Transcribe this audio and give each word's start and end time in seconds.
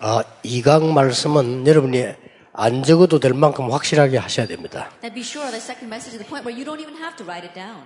아, 0.00 0.22
이강 0.42 0.94
말씀은 0.94 1.66
여러분이 1.66 2.06
안 2.52 2.82
적어도 2.82 3.18
될 3.18 3.34
만큼 3.34 3.70
확실하게 3.70 4.18
하셔야 4.18 4.46
됩니다. 4.46 4.90
Now 5.02 5.12
be 5.12 5.22
sure 5.22 5.50
that 5.50 5.62
second 5.62 5.86
message 5.86 6.14
is 6.14 6.18
the 6.18 6.28
point 6.28 6.46
where 6.46 6.54
you 6.54 6.64
don't 6.64 6.80
even 6.80 6.96
have 7.02 7.16
to 7.16 7.24
write 7.26 7.46
it 7.46 7.54
down. 7.54 7.82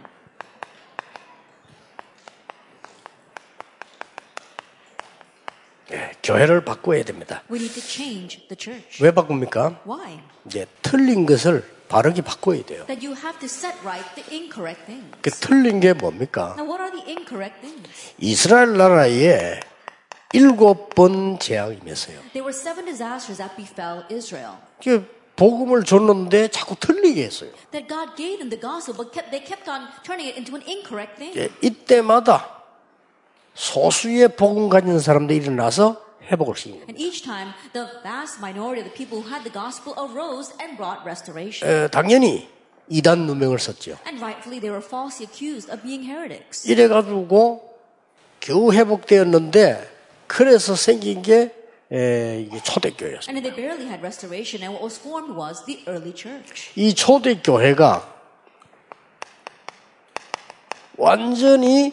예, 5.92 6.12
교회를 6.22 6.64
바꿔야 6.64 7.02
됩니다. 7.04 7.42
We 7.50 7.58
need 7.58 7.74
to 7.74 7.82
change 7.86 8.48
the 8.48 8.56
church. 8.58 9.02
왜 9.02 9.10
바꿉니까? 9.10 9.80
Why? 9.86 10.20
이제 10.46 10.66
틀린 10.82 11.26
것을 11.26 11.64
바르게 11.88 12.22
바꿔야 12.22 12.62
돼요. 12.64 12.86
That 12.86 13.06
you 13.06 13.16
have 13.16 13.38
to 13.40 13.46
set 13.46 13.76
right 13.84 14.04
the 14.14 14.24
incorrect 14.32 14.86
things. 14.86 15.16
그 15.20 15.30
틀린 15.30 15.80
게 15.80 15.92
뭡니까? 15.92 16.54
Now 16.58 16.68
what 16.68 16.80
are 16.82 16.92
the 16.92 17.04
incorrect 17.08 17.60
things? 17.60 18.14
이스라엘 18.18 18.76
나라에 18.76 19.60
일곱 20.32 20.94
번 20.94 21.38
재앙이 21.38 21.78
임했어요. 21.82 22.18
There 22.32 22.44
were 22.44 22.52
seven 22.52 22.84
disasters 22.84 23.38
that 23.38 23.56
befell 23.56 24.04
Israel. 24.10 24.56
그 24.82 25.06
복음을 25.36 25.84
줬는데 25.84 26.48
자꾸 26.48 26.76
틀리게 26.76 27.24
했어요. 27.24 27.50
That 27.70 27.88
God 27.88 28.16
gave 28.16 28.38
them 28.38 28.50
the 28.50 28.60
gospel, 28.60 28.96
but 28.96 29.12
kept, 29.12 29.30
they 29.30 29.44
kept 29.44 29.68
on 29.68 29.88
turning 30.04 30.28
it 30.28 30.36
into 30.36 30.56
an 30.56 30.64
incorrect 30.66 31.16
thing. 31.16 31.36
예, 31.38 31.48
이때마다 31.60 32.62
소수의 33.54 34.36
복음 34.36 34.68
가진 34.68 34.98
사람들이 34.98 35.38
일어나서 35.44 36.00
회복을 36.30 36.54
시킵니다. 36.54 36.88
And 36.88 36.96
each 36.96 37.22
time, 37.22 37.52
the 37.72 37.86
vast 38.02 38.38
minority 38.40 38.80
of 38.80 38.88
the 38.88 38.94
people 38.96 39.20
who 39.20 39.28
had 39.28 39.44
the 39.44 39.52
gospel 39.52 39.92
arose 39.98 40.54
and 40.60 40.76
brought 40.76 41.04
restoration. 41.04 41.68
에, 41.68 41.88
당연히 41.88 42.48
이단 42.88 43.26
누명을 43.26 43.58
썼죠. 43.58 43.98
And 44.06 44.20
rightfully, 44.22 44.60
they 44.60 44.72
were 44.72 44.84
falsely 44.84 45.28
accused 45.28 45.68
of 45.72 45.82
being 45.82 46.08
heretics. 46.08 46.68
이래 46.68 46.88
가지고 46.88 47.68
겨우 48.40 48.72
회복되었는데 48.72 49.91
그래서 50.32 50.74
생긴 50.74 51.20
게 51.20 51.50
에, 51.92 52.40
이게 52.40 52.62
초대교회였어요. 52.62 53.28
And 53.28 53.36
then 53.36 53.42
they 53.42 53.54
barely 53.54 53.84
had 53.84 54.00
restoration, 54.00 54.64
and 54.64 54.72
what 54.72 54.82
was 54.82 54.98
formed 54.98 55.36
was 55.36 55.62
the 55.66 55.84
early 55.86 56.14
church. 56.16 56.72
이 56.74 56.94
초대교회가 56.94 58.08
완전히 60.96 61.92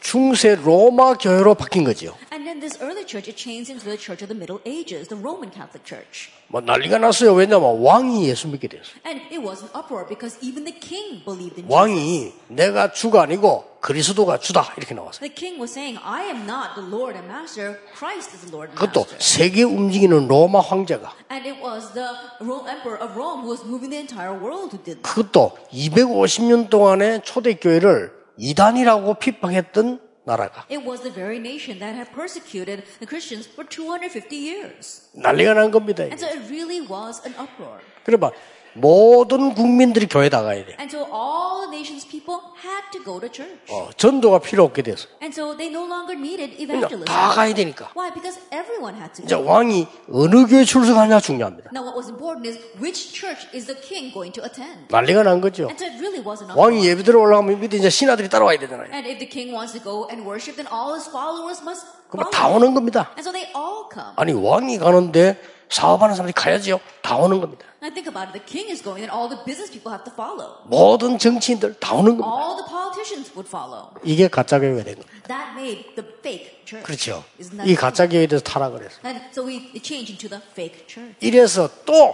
중세 0.00 0.54
로마 0.56 1.14
교회로 1.14 1.54
바뀐 1.54 1.84
거죠. 1.84 2.14
And 2.32 2.44
then 2.46 2.60
this 2.60 2.78
early 2.82 3.04
church, 3.06 3.28
it 3.28 3.36
changed 3.36 3.70
into 3.70 3.84
the 3.84 3.98
church 3.98 4.24
of 4.24 4.28
the 4.32 4.36
Middle 4.36 4.60
Ages, 4.66 5.08
the 5.08 5.18
Roman 5.20 5.50
Catholic 5.52 5.84
Church. 5.84 6.30
뭐 6.48 6.60
난리가 6.60 6.98
났어요. 6.98 7.32
왜냐면 7.34 7.78
왕이 7.80 8.26
예수 8.28 8.48
믿게 8.48 8.68
됐어요. 8.68 8.96
And 9.06 9.20
it 9.30 9.38
was 9.38 9.62
an 9.62 9.70
uproar 9.76 10.06
because 10.08 10.38
even 10.42 10.64
the 10.64 10.74
king 10.74 11.22
believed 11.24 11.60
in 11.60 11.68
Jesus. 11.68 11.70
왕이 11.70 12.32
내가 12.48 12.90
주가 12.92 13.22
아니고 13.22 13.64
그리스도가 13.80 14.38
주다 14.40 14.72
이렇게 14.76 14.94
나왔어요. 14.94 15.20
The 15.20 15.34
king 15.34 15.60
was 15.60 15.70
saying, 15.72 16.00
I 16.02 16.24
am 16.26 16.48
not 16.48 16.74
the 16.74 16.84
Lord 16.88 17.14
and 17.16 17.28
Master, 17.28 17.78
Christ 17.94 18.32
is 18.34 18.42
the 18.48 18.50
Lord 18.50 18.72
and 18.72 18.80
그것도 18.80 19.04
Master. 19.06 19.18
세계 19.20 19.62
움직이는 19.62 20.26
로마 20.28 20.60
황제가 20.60 21.12
And 21.30 21.46
it 21.46 21.60
was 21.62 21.92
the 21.94 22.08
Ro- 22.40 22.64
emperor 22.66 22.98
of 22.98 23.14
Rome 23.14 23.44
who 23.44 23.52
was 23.52 23.62
moving 23.64 23.90
the 23.92 24.00
entire 24.00 24.32
world 24.34 24.72
who 24.74 24.80
did 24.82 24.98
that. 25.00 25.04
그것도 25.04 25.54
250년 25.72 26.68
동안의 26.70 27.20
초대 27.24 27.54
교회를 27.54 28.19
이단이라고 28.36 29.14
핍박했던 29.14 30.00
나라가 30.24 30.64
It 30.70 30.86
was 30.86 31.02
the 31.02 31.12
very 31.12 31.38
nation 31.38 31.78
that 31.80 31.96
had 31.96 32.12
persecuted 32.12 32.84
the 33.00 33.06
Christians 33.06 33.48
for 33.48 33.66
250 33.68 34.36
years. 34.36 35.08
난리가 35.14 35.54
난 35.54 35.70
겁니다. 35.70 36.04
And 36.04 36.18
so 36.18 36.26
it 36.28 36.48
really 36.50 36.80
was 36.86 37.20
an 37.26 37.34
uproar. 37.40 37.80
그러면 38.04 38.32
모든 38.74 39.54
국민들이 39.54 40.06
교회 40.06 40.28
나가야 40.28 40.64
돼. 40.64 40.76
And 40.78 40.88
so 40.90 41.04
all 41.10 41.66
the 41.66 41.76
nation's 41.76 42.06
people 42.06 42.38
had 42.62 42.86
to 42.92 43.02
go 43.04 43.18
to 43.20 43.28
church. 43.30 43.58
어, 43.70 43.90
전도가 43.96 44.38
필요 44.38 44.64
없게 44.64 44.82
됐어요. 44.82 45.08
And 45.22 45.34
so 45.34 45.56
they 45.56 45.68
no 45.72 45.86
longer 45.86 46.14
needed 46.16 46.56
그러니까 46.56 46.86
evangelism. 46.86 47.04
다 47.04 47.28
가야 47.34 47.54
되니까. 47.54 47.90
Why? 47.96 48.12
Because 48.14 48.38
everyone 48.52 48.94
had 48.96 49.12
to 49.14 49.24
이제. 49.24 49.34
왕이 49.34 49.86
어느 50.12 50.46
교회 50.46 50.64
출석하냐 50.64 51.20
중요합니다. 51.20 51.70
Now 51.74 51.82
what 51.82 51.98
was 51.98 52.08
important 52.08 52.46
is 52.46 52.58
which 52.78 53.12
church 53.12 53.46
is 53.54 53.66
the 53.66 53.78
king 53.80 54.12
going 54.14 54.32
to 54.38 54.44
attend? 54.44 54.86
난리가 54.88 55.22
난 55.22 55.40
거죠. 55.40 55.66
And 55.66 55.78
so 55.78 55.86
it 55.90 55.98
really 55.98 56.22
was 56.22 56.42
an 56.42 56.54
왕이 56.54 56.78
uproar. 56.78 56.90
예배 56.90 57.02
들어 57.02 57.20
올라가면 57.20 57.60
밑에 57.60 57.76
이제 57.78 57.90
신하들이 57.90 58.28
따라와야 58.28 58.58
되잖아요. 58.58 58.90
And 58.94 59.06
if 59.08 59.18
the 59.18 59.28
king 59.28 59.50
wants 59.54 59.74
to 59.74 59.82
go 59.82 60.06
and 60.10 60.22
worship, 60.22 60.54
then 60.56 60.70
all 60.70 60.94
his 60.94 61.10
followers 61.10 61.58
must 61.62 61.86
follow. 62.10 62.30
다 62.30 62.48
오는 62.48 62.74
겁니다. 62.74 63.10
And 63.18 63.26
so 63.26 63.32
they 63.32 63.50
all 63.50 63.90
come. 63.90 64.14
아니 64.16 64.32
왕이 64.32 64.78
가는데 64.78 65.38
사업하는 65.70 66.14
사람들이 66.14 66.32
가야지요. 66.34 66.80
다 67.00 67.16
오는 67.16 67.40
겁니다. 67.40 67.64
And 67.82 67.86
I 67.86 67.94
think 67.94 68.10
about 68.10 68.28
it, 68.28 68.36
the 68.36 68.44
king 68.44 68.68
is 68.70 68.82
going, 68.82 69.00
then 69.00 69.08
all 69.08 69.30
the 69.30 69.40
business 69.46 69.70
people 69.72 69.88
have 69.88 70.04
to 70.04 70.12
follow. 70.12 70.60
모든 70.66 71.16
정치인들 71.16 71.80
다 71.80 71.94
오는 71.94 72.18
겁니다. 72.18 72.28
All 72.28 72.56
the 72.58 72.68
politicians 72.68 73.32
would 73.32 73.48
follow. 73.48 73.88
이게 74.04 74.28
가짜 74.28 74.58
교회가 74.58 74.84
된 74.84 74.96
겁니다. 75.00 75.28
That 75.30 75.56
made 75.56 75.94
the 75.94 76.04
fake 76.20 76.66
church. 76.66 76.84
그렇죠. 76.84 77.24
이 77.64 77.74
가짜 77.74 78.06
교회에 78.08 78.26
대해서 78.26 78.44
타락을 78.44 78.84
했어요. 78.84 79.00
And 79.06 79.24
so 79.32 79.46
we 79.46 79.72
changed 79.80 80.12
into 80.12 80.28
the 80.28 80.42
fake 80.52 80.86
church. 80.86 81.16
이래서 81.20 81.70
또 81.86 82.12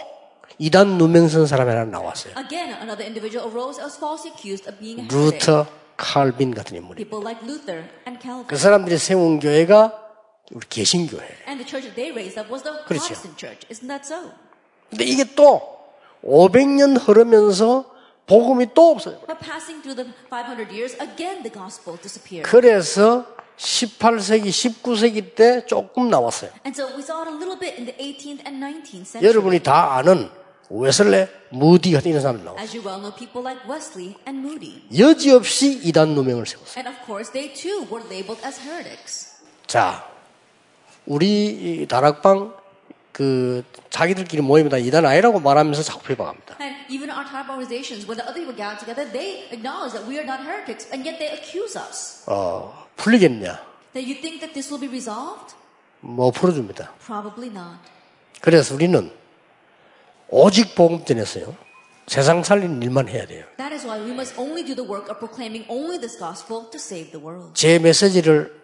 이단 0.58 0.98
누명 0.98 1.28
쓴 1.28 1.46
사람이 1.46 1.68
하나 1.68 1.84
나왔어요. 1.84 2.34
Again, 2.38 2.76
another 2.78 3.02
individual 3.02 3.50
arose 3.50 3.82
as 3.82 3.96
falsely 3.96 4.30
accused 4.36 4.68
of 4.70 4.78
being. 4.78 5.08
루터, 5.10 5.66
칼빈 5.96 6.54
같은 6.54 6.76
인물이. 6.76 7.02
People 7.02 7.24
like 7.26 7.42
Luther 7.42 7.88
and 8.06 8.22
Calvin. 8.22 8.46
그 8.46 8.56
사람들이 8.56 8.98
세운 8.98 9.40
교회가 9.40 10.05
우리 10.52 10.66
개신교회. 10.68 11.24
And 11.48 11.62
the 11.62 11.66
church 11.66 11.92
they 11.94 12.12
raised 12.12 12.38
up 12.38 12.50
was 12.50 12.62
the 12.62 12.84
그렇죠. 12.86 13.06
Protestant 13.06 13.36
church. 13.38 13.66
Isn't 13.68 13.88
that 13.88 14.06
so? 14.06 14.30
근데 14.90 15.04
이게 15.04 15.24
또 15.34 15.60
500년 16.24 16.98
흐르면서 17.00 17.84
복음이 18.26 18.74
또 18.74 18.90
없어요. 18.90 19.20
But 19.26 19.38
passing 19.40 19.82
through 19.82 19.96
the 19.96 20.12
500 20.30 20.70
years, 20.70 20.94
again 21.00 21.42
the 21.42 21.52
gospel 21.52 21.98
disappeared. 22.00 22.48
그래서 22.50 23.26
18세기, 23.56 24.50
19세기 24.50 25.34
때 25.34 25.64
조금 25.66 26.10
나왔어요. 26.10 26.50
And 26.64 26.74
so 26.74 26.94
we 26.94 27.02
saw 27.02 27.22
it 27.22 27.30
a 27.30 27.34
little 27.34 27.58
bit 27.58 27.74
in 27.78 27.86
the 27.86 27.96
18th 27.98 28.46
and 28.46 28.62
19th 28.62 29.18
century. 29.18 29.26
여러분이 29.26 29.60
다 29.62 29.96
아는 29.96 30.30
웨슬레, 30.68 31.28
무디 31.50 31.92
같은 31.92 32.10
이런 32.10 32.20
사람들 32.22 32.44
나왔어요. 32.44 32.62
As 32.62 32.76
you 32.76 32.86
well 32.86 33.00
know, 33.00 33.14
people 33.14 33.42
like 33.42 33.62
Wesley 33.70 34.16
and 34.26 34.42
Moody. 34.42 34.82
여지없이 34.90 35.80
이단 35.84 36.14
누명을 36.14 36.46
세웠어요. 36.46 36.78
And 36.82 36.88
of 36.90 36.98
course, 37.06 37.30
they 37.32 37.54
too 37.54 37.86
were 37.90 38.02
labeled 38.10 38.42
as 38.44 38.60
heretics. 38.60 39.38
자, 39.66 40.04
우리 41.06 41.82
이 41.82 41.86
다락방 41.86 42.54
그 43.12 43.64
자기들끼리 43.90 44.42
모입니다. 44.42 44.76
이단 44.76 45.06
아니라고 45.06 45.40
말하면서 45.40 45.82
자꾸 45.82 46.02
비방합니다. 46.02 46.56
And 46.60 46.76
even 46.92 47.10
our 47.10 47.24
type 47.24 47.48
organizations, 47.48 48.04
when 48.06 48.18
the 48.18 48.26
other 48.28 48.34
people 48.34 48.54
gather 48.54 48.76
together, 48.76 49.10
they 49.10 49.48
acknowledge 49.50 49.94
that 49.96 50.04
we 50.06 50.18
are 50.18 50.26
not 50.26 50.44
heretics, 50.44 50.84
and 50.92 51.06
yet 51.08 51.18
they 51.18 51.32
accuse 51.32 51.78
us. 51.78 52.24
어, 52.26 52.86
풀리겠냐? 52.96 53.56
That 53.94 54.04
you 54.04 54.20
think 54.20 54.40
that 54.44 54.52
this 54.52 54.68
will 54.68 54.80
be 54.80 54.90
resolved? 54.90 55.56
뭐 56.00 56.30
풀어줍니다. 56.30 56.92
Probably 57.06 57.48
not. 57.48 57.80
그래서 58.42 58.74
우리는 58.74 59.10
오직 60.28 60.74
복음 60.74 61.04
전했어요. 61.04 61.56
세상 62.06 62.42
살리는 62.42 62.82
일만 62.82 63.08
해야 63.08 63.26
돼요. 63.26 63.46
That 63.56 63.72
is 63.74 63.86
why 63.86 63.98
we 64.04 64.12
must 64.12 64.38
only 64.38 64.62
do 64.62 64.74
the 64.76 64.84
work 64.86 65.08
of 65.08 65.18
proclaiming 65.18 65.64
only 65.70 65.98
this 65.98 66.18
gospel 66.18 66.68
to 66.70 66.76
save 66.76 67.10
the 67.12 67.24
world. 67.24 67.54
제 67.54 67.78
메시지를 67.78 68.54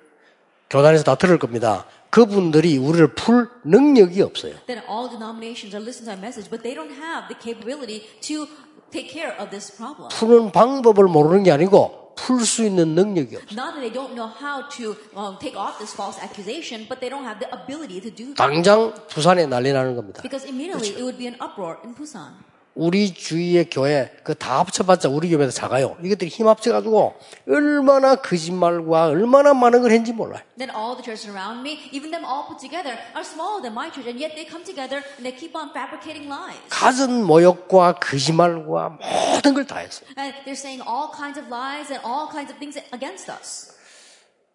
교단에서 0.69 1.05
다 1.05 1.15
들을 1.15 1.39
겁니다. 1.39 1.87
그분들이 2.13 2.77
우리를 2.77 3.15
풀 3.15 3.49
능력이 3.65 4.21
없어요. 4.21 4.53
Then 4.67 4.85
all 4.87 5.09
denominations 5.09 5.73
are 5.75 5.81
listening 5.81 6.13
to 6.13 6.13
our 6.13 6.21
message, 6.21 6.51
but 6.53 6.61
they 6.63 6.77
don't 6.77 6.93
have 6.93 7.25
the 7.33 7.37
capability 7.41 8.05
to 8.29 8.45
take 8.93 9.09
care 9.09 9.33
of 9.41 9.49
this 9.49 9.73
problem. 9.73 10.13
푸는 10.13 10.53
방법을 10.53 11.09
모르는 11.09 11.43
게 11.43 11.51
아니고 11.51 12.13
풀수 12.17 12.65
있는 12.69 12.95
능력이 12.95 13.37
없어요. 13.37 13.57
Not 13.57 13.73
that 13.73 13.81
they 13.81 13.89
don't 13.89 14.13
know 14.13 14.29
how 14.29 14.69
to 14.77 14.93
um, 15.17 15.41
take 15.41 15.57
off 15.57 15.81
this 15.81 15.97
false 15.97 16.21
accusation, 16.21 16.85
but 16.85 17.01
they 17.01 17.09
don't 17.09 17.25
have 17.25 17.41
the 17.41 17.49
ability 17.49 18.05
to 18.05 18.13
do 18.13 18.37
that. 18.37 18.45
당장 18.45 18.93
부산에 19.09 19.47
난리 19.47 19.73
나는 19.73 19.97
겁니다. 19.97 20.21
Because 20.21 20.45
immediately 20.45 20.93
it 20.93 21.01
would 21.01 21.17
be 21.17 21.25
an 21.25 21.41
uproar 21.41 21.81
in 21.81 21.97
Busan. 21.97 22.37
우리 22.75 23.13
주위의 23.13 23.69
교회 23.69 24.11
그 24.25 24.35
다 24.35 24.61
합쳐봤자 24.61 25.11
우리 25.11 25.29
교회도 25.29 25.51
작아요. 25.53 25.95
이것들이 26.03 26.31
힘 26.31 26.49
합쳐가지고 26.49 27.15
얼마나 27.47 28.15
거짓말과 28.17 29.09
얼마나 29.09 29.53
많은 29.53 29.83
걸 29.83 29.91
했는지 29.91 30.13
몰라요. 30.15 30.41
Then 30.57 30.71
all 30.75 30.97
the 30.97 31.05
churches 31.05 31.29
around 31.29 31.61
me, 31.61 31.77
even 31.93 32.11
them 32.11 32.25
all 32.25 32.49
put 32.49 32.59
together, 32.59 32.97
are 33.13 33.21
smaller 33.25 33.61
than 33.61 33.75
my 33.77 33.93
church, 33.93 34.09
and 34.09 34.17
yet 34.17 34.33
they 34.35 34.49
come 34.49 34.65
together 34.65 35.05
and 35.21 35.23
they 35.29 35.37
keep 35.37 35.53
on 35.55 35.69
fabricating 35.77 36.33
lies. 36.33 36.57
가진 36.71 37.25
모욕과 37.25 38.01
거짓말과 38.01 38.97
모든 39.37 39.53
걸 39.53 39.67
다 39.67 39.77
했어요. 39.85 40.09
And 40.17 40.33
they're 40.49 40.57
saying 40.57 40.81
all 40.81 41.13
kinds 41.13 41.37
of 41.39 41.53
lies 41.53 41.93
and 41.93 42.01
all 42.09 42.33
kinds 42.33 42.49
of 42.49 42.57
things 42.57 42.81
against 42.97 43.29
us. 43.29 43.77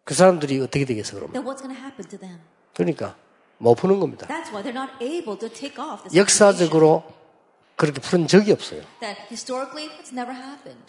그 0.05 0.15
사람들이 0.15 0.59
어떻게 0.61 0.85
되겠어 0.85 1.13
그러면? 1.21 1.33
Then 1.37 1.45
what's 1.45 1.61
going 1.61 1.75
to 1.75 1.77
happen 1.77 2.01
to 2.09 2.17
them? 2.17 2.41
그러니까 2.73 3.13
못 3.59 3.75
푸는 3.75 3.99
겁니다. 3.99 4.25
That's 4.25 4.49
why 4.49 4.65
they're 4.65 4.73
not 4.73 4.97
able 5.05 5.37
to 5.37 5.49
take 5.53 5.77
off 5.77 6.01
this 6.01 6.17
accusation. 6.17 6.17
역사적으로 6.17 7.03
그렇게 7.77 8.01
푸는 8.01 8.27
적이 8.27 8.51
없어요. 8.53 8.81
That 8.99 9.21
historically, 9.31 9.87
it's 10.01 10.11
never 10.11 10.33
happened. 10.35 10.81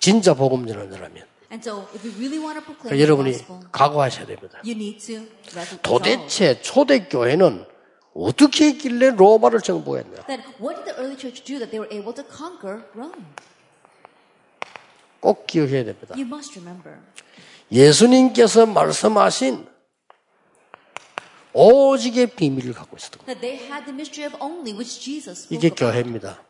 진짜 0.00 0.34
복음 0.34 0.66
전하려면 0.66 1.24
And 1.52 1.60
so, 1.62 1.86
if 1.94 2.02
we 2.02 2.14
really 2.16 2.38
want 2.40 2.58
to 2.58 2.64
proclaim 2.64 2.96
그러니까 2.96 3.02
여러분이 3.04 3.32
gospel, 3.36 3.60
각오하셔야 3.70 4.26
됩니다. 4.26 4.58
you 4.64 4.72
need 4.72 4.98
to. 5.06 5.28
도대체 5.82 6.60
초대 6.62 7.06
교회는 7.06 7.66
어떻게 8.14 8.68
했길래 8.68 9.10
로마를 9.10 9.60
정복했냐? 9.60 10.24
Then 10.26 10.40
what 10.58 10.76
did 10.80 10.84
the 10.88 10.96
early 10.98 11.16
church 11.20 11.44
do 11.44 11.58
that 11.60 11.70
they 11.70 11.78
were 11.78 11.92
able 11.92 12.14
to 12.16 12.24
conquer 12.24 12.82
Rome? 12.96 13.24
꼭 15.20 15.46
기억해야 15.46 15.84
됩니다. 15.84 16.14
You 16.16 16.24
must 16.26 16.58
remember. 16.58 16.98
예수님께서 17.70 18.64
말씀하신 18.66 19.66
오직의 21.54 22.28
비밀을 22.28 22.72
갖고 22.72 22.96
있었던 22.96 23.20
거예요. 23.26 23.38
이게. 25.50 25.68
교회입니다. 25.70 26.40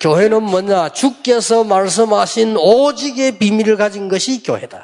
교회는 0.00 0.42
뭐냐? 0.44 0.90
주께서 0.92 1.64
말씀하신 1.64 2.56
오직의 2.56 3.38
비밀을 3.38 3.76
가진 3.76 4.08
것이 4.08 4.42
교회다. 4.42 4.82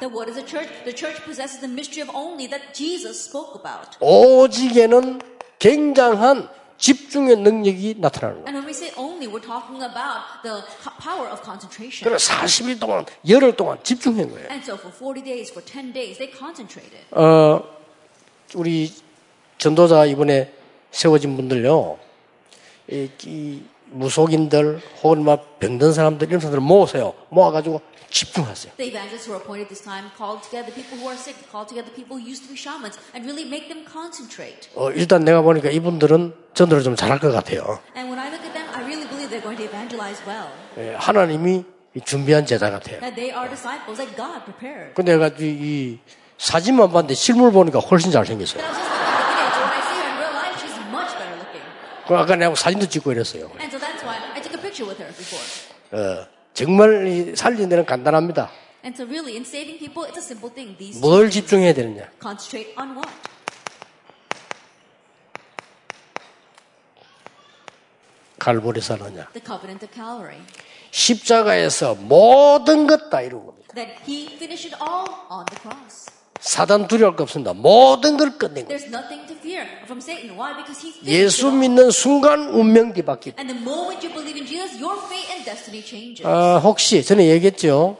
오직에는 4.01 5.19
굉장한 5.59 6.49
집중의 6.77 7.37
능력이 7.37 7.95
나타나는 7.99 8.43
거예요. 8.43 8.61
그래서 12.03 12.33
40일 12.33 12.79
동안, 12.81 13.05
열흘 13.29 13.55
동안 13.55 13.77
집중한 13.81 14.29
거예요. 14.29 14.49
And 14.51 14.61
so 14.65 14.75
for 14.75 14.91
40 14.93 15.23
days, 15.23 15.51
for 15.51 15.63
10 15.65 15.93
days, 15.93 16.17
they 16.17 16.29
concentrated. 16.37 16.99
어, 17.11 17.63
우리 18.55 18.91
전도자 19.65 20.05
이번에 20.05 20.53
세워진 20.91 21.35
분들요, 21.35 21.97
이, 22.91 23.09
이 23.25 23.63
무속인들 23.89 24.79
혹은 25.01 25.23
막 25.23 25.57
병든 25.57 25.91
사람들 25.91 26.27
이런 26.27 26.39
사람들 26.39 26.59
모으세요. 26.59 27.15
모아가지고 27.29 27.81
집중하세요. 28.11 28.73
The 28.77 28.93
evangelists 28.93 29.25
who 29.25 29.33
are 29.33 29.41
appointed 29.41 29.67
this 29.73 29.81
time 29.81 30.11
called 30.15 30.45
together 30.45 30.69
people 30.69 31.01
who 31.01 31.09
are 31.09 31.17
sick, 31.17 31.33
called 31.49 31.65
together 31.65 31.89
people 31.89 32.13
who 32.13 32.21
used 32.21 32.45
to 32.45 32.49
be 32.53 32.53
shamans, 32.53 33.01
and 33.17 33.25
really 33.25 33.49
make 33.49 33.65
them 33.65 33.81
concentrate. 33.89 34.69
어, 34.75 34.91
일단 34.93 35.25
내가 35.25 35.41
보니까 35.41 35.71
이분들은 35.73 36.53
전도를 36.53 36.83
좀 36.83 36.95
잘할 36.95 37.17
것 37.17 37.31
같아요. 37.33 37.81
And 37.97 38.13
when 38.13 38.21
I 38.21 38.29
look 38.29 38.45
at 38.45 38.53
them, 38.53 38.69
I 38.69 38.85
really 38.85 39.09
believe 39.09 39.33
they're 39.33 39.41
going 39.41 39.57
to 39.57 39.65
evangelize 39.65 40.21
well. 40.29 40.53
예, 40.77 40.93
하나님이 40.93 41.65
준비한 42.05 42.45
제자 42.45 42.69
같아요. 42.69 43.01
That 43.01 43.17
they 43.17 43.33
are 43.33 43.49
disciples 43.49 43.97
that 43.97 44.13
God 44.13 44.45
prepared. 44.45 44.93
근데 44.93 45.17
내가 45.17 45.33
이, 45.41 45.49
이 45.49 45.99
사진만 46.37 46.93
봤는데 46.93 47.15
실물 47.17 47.49
보니까 47.51 47.79
훨씬 47.79 48.11
잘생겼어요. 48.13 48.61
But 48.61 48.61
I 48.61 48.69
was 48.69 48.77
just 48.77 48.93
looking 48.93 49.09
at 49.09 49.15
the 49.15 49.31
video, 49.33 49.55
so 49.55 49.61
when 49.63 49.71
I 49.71 49.81
see 49.87 49.95
her 49.95 50.07
in 50.11 50.15
real 50.19 50.33
life, 50.35 50.55
she's 50.59 50.75
much 50.91 51.11
better 51.15 51.35
looking. 51.39 51.63
그 52.07 52.15
아까 52.15 52.35
내가 52.35 52.53
사진도 52.55 52.87
찍고 52.87 53.11
이랬어요. 53.11 53.49
And 53.59 53.73
so 53.75 53.79
that's 53.79 54.03
why 54.03 54.17
I 54.33 54.41
took 54.41 54.53
a 54.55 54.61
picture 54.61 54.85
with 54.87 55.01
her 55.01 55.11
before. 55.15 55.43
어, 55.91 56.27
정말 56.53 57.07
이 57.07 57.35
살리는 57.35 57.67
데는 57.69 57.85
간단합니다. 57.85 58.51
And 58.83 58.95
so 58.95 59.05
really, 59.07 59.33
in 59.35 59.41
saving 59.43 59.79
people, 59.79 60.05
it's 60.07 60.17
a 60.17 60.21
simple 60.21 60.53
thing. 60.53 60.77
These 60.77 60.99
뭘 61.01 61.29
집중해야 61.31 61.73
되느냐? 61.73 62.09
concentrate 62.21 62.73
on 62.77 62.95
what? 62.95 63.09
갈보리서 68.39 68.95
하느냐? 68.95 69.27
The 69.33 69.43
covenant 69.43 69.85
of 69.85 69.93
Calvary. 69.93 70.39
십자가에서 70.91 71.95
모든 71.95 72.85
것 72.87 73.09
다 73.09 73.21
이루고 73.21 73.45
겁니다. 73.47 73.73
That 73.73 73.93
he 74.07 74.27
finished 74.35 74.71
it 74.71 74.77
all 74.81 75.09
on 75.29 75.45
the 75.45 75.59
cross. 75.59 76.14
사단 76.45 76.87
두려울 76.87 77.15
거 77.15 77.23
없습니다. 77.23 77.53
모든 77.53 78.17
걸 78.17 78.37
끝낸 78.37 78.65
거예요. 78.65 78.77
예수. 81.05 81.51
믿는 81.51 81.89
순간 81.89 82.49
운명 82.49 82.93
뒤바뀌고. 82.93 83.41
아, 86.23 86.57
혹시 86.59 87.03
전에 87.03 87.25
얘기했죠. 87.29 87.97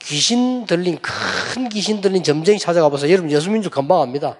귀신 0.00 0.66
들린 0.66 0.98
큰 1.00 1.68
귀신 1.70 2.00
들린 2.02 2.22
점쟁이 2.22 2.58
찾아가 2.58 2.90
보세요. 2.90 3.10
여러분 3.10 3.30
예수 3.30 3.46
줄 3.62 3.70
금방 3.70 4.02
압니다. 4.02 4.36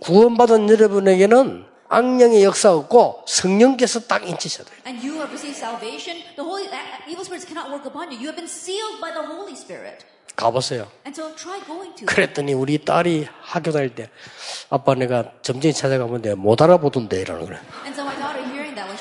구원받은 0.00 0.68
여러분에게는 0.68 1.64
악령의 1.94 2.42
역사 2.42 2.72
없고 2.72 3.22
성령께서 3.26 4.00
딱 4.00 4.26
인치셔야 4.28 4.66
돼요. 4.66 4.76
And 4.86 4.98
you 5.06 5.16
have 5.20 5.30
received 5.30 5.56
salvation. 5.56 6.18
The 6.34 6.42
holy 6.42 6.66
uh, 6.66 7.06
evil 7.06 7.22
spirits 7.22 7.46
cannot 7.46 7.70
work 7.70 7.86
upon 7.86 8.10
you. 8.10 8.18
You 8.18 8.28
have 8.32 8.36
been 8.36 8.50
sealed 8.50 9.00
by 9.00 9.14
the 9.14 9.22
Holy 9.22 9.54
Spirit. 9.54 10.04
가보세요. 10.34 10.88
And 11.06 11.14
so 11.14 11.30
try 11.36 11.62
going 11.64 11.94
to 11.94 12.02
them. 12.02 12.10
그랬더니 12.10 12.54
우리 12.54 12.78
딸이 12.84 13.28
학교 13.40 13.70
다닐 13.70 13.94
때 13.94 14.10
아빠 14.70 14.94
내가 14.94 15.30
점쟁이 15.42 15.72
찾아가면 15.72 16.22
내가 16.22 16.34
못 16.34 16.60
알아보던데 16.60 17.20
이러는 17.20 17.46
거예요. 17.46 17.60
And 17.86 17.94
so 17.94 18.02
my 18.02 18.18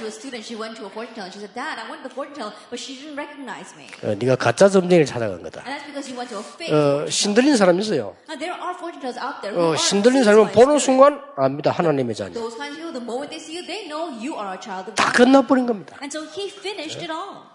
was 0.03 0.13
a 0.13 0.19
student, 0.19 0.43
she 0.43 0.55
went 0.59 0.75
to 0.77 0.85
a 0.85 0.89
fortune 0.91 1.15
teller. 1.15 1.31
She 1.31 1.39
said, 1.39 1.53
"Dad, 1.55 1.79
I 1.79 1.87
went 1.89 2.03
to 2.03 2.09
the 2.09 2.13
fortune 2.13 2.35
teller, 2.35 2.53
but 2.69 2.77
she 2.77 2.99
didn't 2.99 3.15
recognize 3.15 3.71
me." 3.79 3.87
어, 4.03 4.13
네가 4.19 4.35
가짜 4.35 4.67
점쟁이를 4.69 5.05
찾아간 5.07 5.41
거다. 5.41 5.63
And 5.63 5.71
that's 5.71 5.87
because 5.87 6.05
you 6.11 6.19
went 6.19 6.29
to 6.29 6.39
a 6.39 6.43
fake. 6.43 6.73
어, 6.75 7.07
신들린 7.09 7.55
사람 7.57 7.79
있어요. 7.79 8.13
Now 8.27 8.37
there 8.37 8.53
are 8.53 8.75
fortune 8.75 8.99
tellers 9.01 9.17
out 9.17 9.41
there 9.41 9.55
어, 9.55 9.75
신들린 9.75 10.23
사람은 10.23 10.51
보는. 10.51 10.79
순간 10.79 11.21
압니다. 11.37 11.71
하나님의 11.71 12.13
자녀. 12.15 12.33
Those 12.33 12.57
kinds 12.57 12.75
of 12.75 12.83
people, 12.83 12.93
the 12.93 13.05
moment 13.05 13.29
they 13.31 13.39
see 13.39 13.55
you, 13.55 13.63
they 13.65 13.87
know 13.87 14.11
you 14.19 14.35
are 14.35 14.53
a 14.53 14.59
child 14.59 14.91
of 14.91 14.95
다 14.99 15.09
God. 15.09 15.23
끝나버린 15.23 15.65
겁니다. 15.65 15.95
And 16.03 16.11
so 16.11 16.27
he 16.27 16.49
finished 16.51 16.99
it 16.99 17.09
all. 17.11 17.47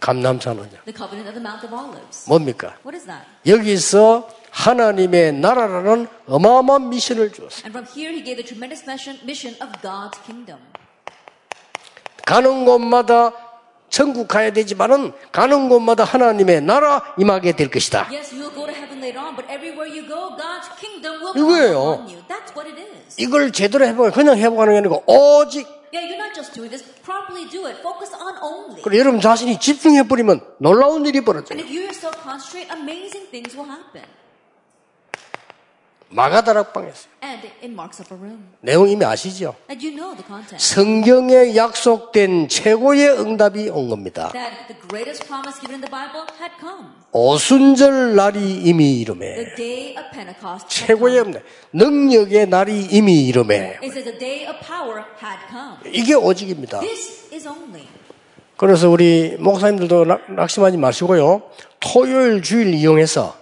감남산하냐. 0.00 0.84
The 0.84 0.92
covenant 0.94 1.28
of 1.28 1.34
the 1.34 1.42
Mount 1.42 1.64
of 1.66 1.74
Olives. 1.74 2.28
뭡니까? 2.28 2.74
What 2.84 2.94
is 2.96 3.06
that? 3.06 3.24
여기서 3.46 4.28
하나님의 4.56 5.34
나라라는 5.34 6.08
어마어마한 6.26 6.88
미션을 6.88 7.30
kingdom. 10.24 10.60
가는 12.24 12.64
곳마다 12.64 13.32
천국 13.90 14.26
가야 14.26 14.50
되지만은 14.52 15.12
가는 15.30 15.68
곳마다 15.68 16.04
하나님의 16.04 16.62
나라 16.62 17.02
임하게 17.18 17.52
될 17.52 17.70
것이다. 17.70 18.08
이거예요. 21.36 22.06
이걸 23.18 23.52
제대로 23.52 23.84
해보면 23.84 24.10
그냥 24.12 24.38
해보는 24.38 24.72
게 24.72 24.78
아니고 24.78 25.04
오직 25.06 25.66
Yeah, 25.92 26.02
you're 26.10 26.18
not 26.18 26.34
just 26.34 26.52
doing 26.52 26.68
this. 26.68 26.84
Properly 27.04 27.48
do 27.48 27.64
it. 27.66 27.78
Focus 27.78 28.12
on 28.12 28.34
only. 28.42 28.82
그리고 28.82 28.98
여러분 28.98 29.20
자신이 29.20 29.60
집중해 29.60 30.08
버리면 30.08 30.40
놀라운 30.58 31.06
일이 31.06 31.20
벌어져요. 31.22 31.58
if 31.58 31.68
you 31.70 31.84
yourself 31.86 32.18
concentrate, 32.20 32.68
amazing 32.74 33.30
things 33.30 33.56
will 33.56 33.70
happen. 33.70 34.02
마가다락방에서 36.08 37.08
And 37.22 37.48
in 37.62 37.74
Mark's 37.76 38.00
upper 38.00 38.16
room. 38.18 38.38
내용 38.60 38.88
이미 38.88 39.04
아시죠? 39.04 39.54
성경에 40.58 41.56
약속된 41.56 42.48
최고의 42.48 43.08
응답이 43.18 43.68
온 43.70 43.88
겁니다. 43.88 44.32
오순절 47.12 48.14
날이 48.14 48.54
이미 48.64 49.00
이름에 49.00 49.54
최고의. 50.68 51.18
응답, 51.20 51.42
능력의 51.72 52.48
날이 52.48 52.86
이미 52.90 53.26
이름에. 53.26 53.78
이게 55.92 56.14
오직입니다. 56.14 56.80
그래서 58.56 58.88
우리 58.88 59.36
목사님들도 59.38 60.04
낙- 60.06 60.32
낙심하지 60.32 60.76
마시고요. 60.78 61.42
토요일 61.80 62.40
주일 62.42 62.72
이용해서 62.74 63.36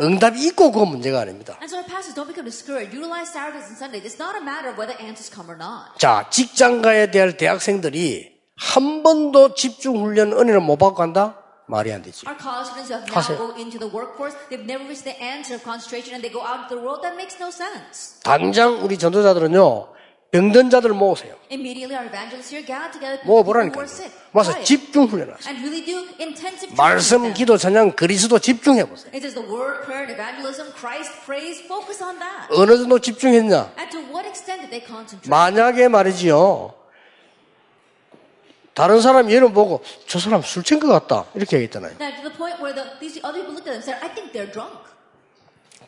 응답이 0.00 0.44
있고 0.48 0.72
그거 0.72 0.84
문제가 0.84 1.20
아닙니다. 1.20 1.56
And 1.62 1.70
so 1.70 1.82
pastors 1.86 2.14
don't 2.14 2.26
become 2.26 2.44
discouraged. 2.44 2.94
Utilize 2.94 3.30
Saturdays 3.30 3.68
and 3.70 3.78
Sundays. 3.78 4.04
It's 4.04 4.18
not 4.18 4.34
a 4.36 4.42
matter 4.42 4.70
of 4.70 4.78
whether 4.78 4.94
answers 5.00 5.30
come 5.30 5.50
or 5.50 5.56
not. 5.58 5.94
자, 5.98 6.26
직장 6.30 6.82
가야 6.82 7.10
될 7.10 7.36
대학생들이 7.36 8.34
한 8.56 9.02
번도 9.02 9.54
집중 9.54 10.02
훈련 10.02 10.32
은혜를 10.32 10.60
못 10.60 10.76
받고 10.76 10.94
간다? 10.94 11.38
말이 11.66 11.92
안 11.92 12.02
되지. 12.02 12.26
Our 12.26 12.36
college 12.36 12.68
students 12.68 12.92
who 12.92 12.98
have 12.98 13.08
now 13.08 13.18
하세요. 13.22 13.38
go 13.38 13.54
into 13.56 13.78
the 13.78 13.88
workforce, 13.88 14.36
they've 14.50 14.66
never 14.66 14.84
reached 14.84 15.04
the 15.08 15.16
answer 15.16 15.54
of 15.56 15.64
concentration 15.64 16.12
and 16.14 16.20
they 16.22 16.28
go 16.30 16.44
out 16.44 16.66
into 16.68 16.76
the 16.76 16.82
world. 16.82 17.00
That 17.02 17.16
makes 17.16 17.38
no 17.40 17.48
sense. 17.48 18.20
당장 18.22 18.84
우리 18.84 18.98
전도자들은요. 18.98 19.94
병든 20.34 20.68
자들 20.68 20.90
모으세요. 20.90 21.36
Sick. 23.86 24.10
와서 24.32 24.64
집중 24.64 25.04
훈련하세요. 25.04 25.38
말씀. 26.76 27.32
기도, 27.34 27.56
찬양, 27.56 27.92
그리스도 27.92 28.40
집중해 28.40 28.88
보세요. 28.88 29.12
On 32.02 32.18
that. 32.18 32.50
어느 32.50 32.76
정도 32.76 32.98
집중했냐? 32.98 33.74
만약에 35.30 35.86
말이지요. 35.86 36.74
다른 38.74 39.00
사람이 39.00 39.32
얘를 39.32 39.52
보고 39.52 39.84
저 40.08 40.18
사람 40.18 40.42
술 40.42 40.64
취한 40.64 40.80
것 40.80 40.88
같다. 40.88 41.26
이렇게 41.36 41.58
얘기했잖아요. 41.58 41.94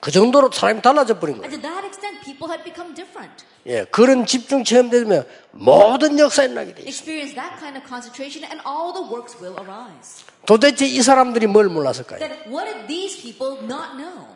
그 0.00 0.10
정도로 0.10 0.50
사람이 0.52 0.82
달라져 0.82 1.18
버린 1.18 1.36
And 1.42 1.48
거예요. 1.48 1.60
to 1.60 1.62
that 1.62 1.86
extent, 1.86 2.24
people 2.24 2.48
had 2.50 2.62
become 2.64 2.94
different. 2.94 3.44
예, 3.66 3.84
그런 3.90 4.24
집중 4.26 4.62
체험되면 4.62 5.26
모든 5.52 6.18
역사에 6.18 6.46
나게 6.48 6.72
돼 6.74 6.82
있어요. 6.82 6.88
Experience 6.88 7.34
that 7.34 7.58
kind 7.58 7.76
of 7.76 7.82
concentration 7.88 8.44
and 8.46 8.62
all 8.66 8.92
the 8.94 9.02
works 9.02 9.34
will 9.42 9.58
arise. 9.58 10.22
도대체 10.46 10.86
이 10.86 11.02
사람들이 11.02 11.48
뭘 11.48 11.66
몰랐을까요? 11.68 12.20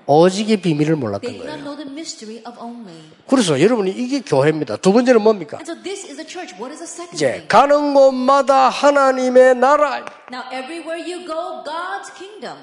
오직의 0.06 0.56
비밀을 0.60 0.96
They 0.96 1.00
몰랐던 1.00 1.38
거예요. 1.38 1.54
know 1.62 1.76
the 1.76 1.88
mystery 1.88 2.42
of 2.44 2.58
only. 2.58 2.98
그래서 3.28 3.60
여러분이 3.60 3.92
이게 3.92 4.20
교회입니다. 4.20 4.78
두 4.78 4.92
번째는 4.92 5.22
뭡니까? 5.22 5.58
And 5.58 5.70
so 5.70 5.80
this 5.80 6.04
is 6.10 6.18
a 6.18 6.26
church. 6.26 6.54
What 6.58 6.72
is 6.74 6.82
the 6.82 6.90
second 6.90 7.14
이제? 7.14 7.44
가는 7.46 7.94
곳마다 7.94 8.68
하나님의 8.68 9.54
나라. 9.54 10.04
Now, 10.32 10.42
everywhere 10.50 10.98
you 10.98 11.24
go, 11.26 11.62
God's 11.62 12.10
kingdom. 12.18 12.58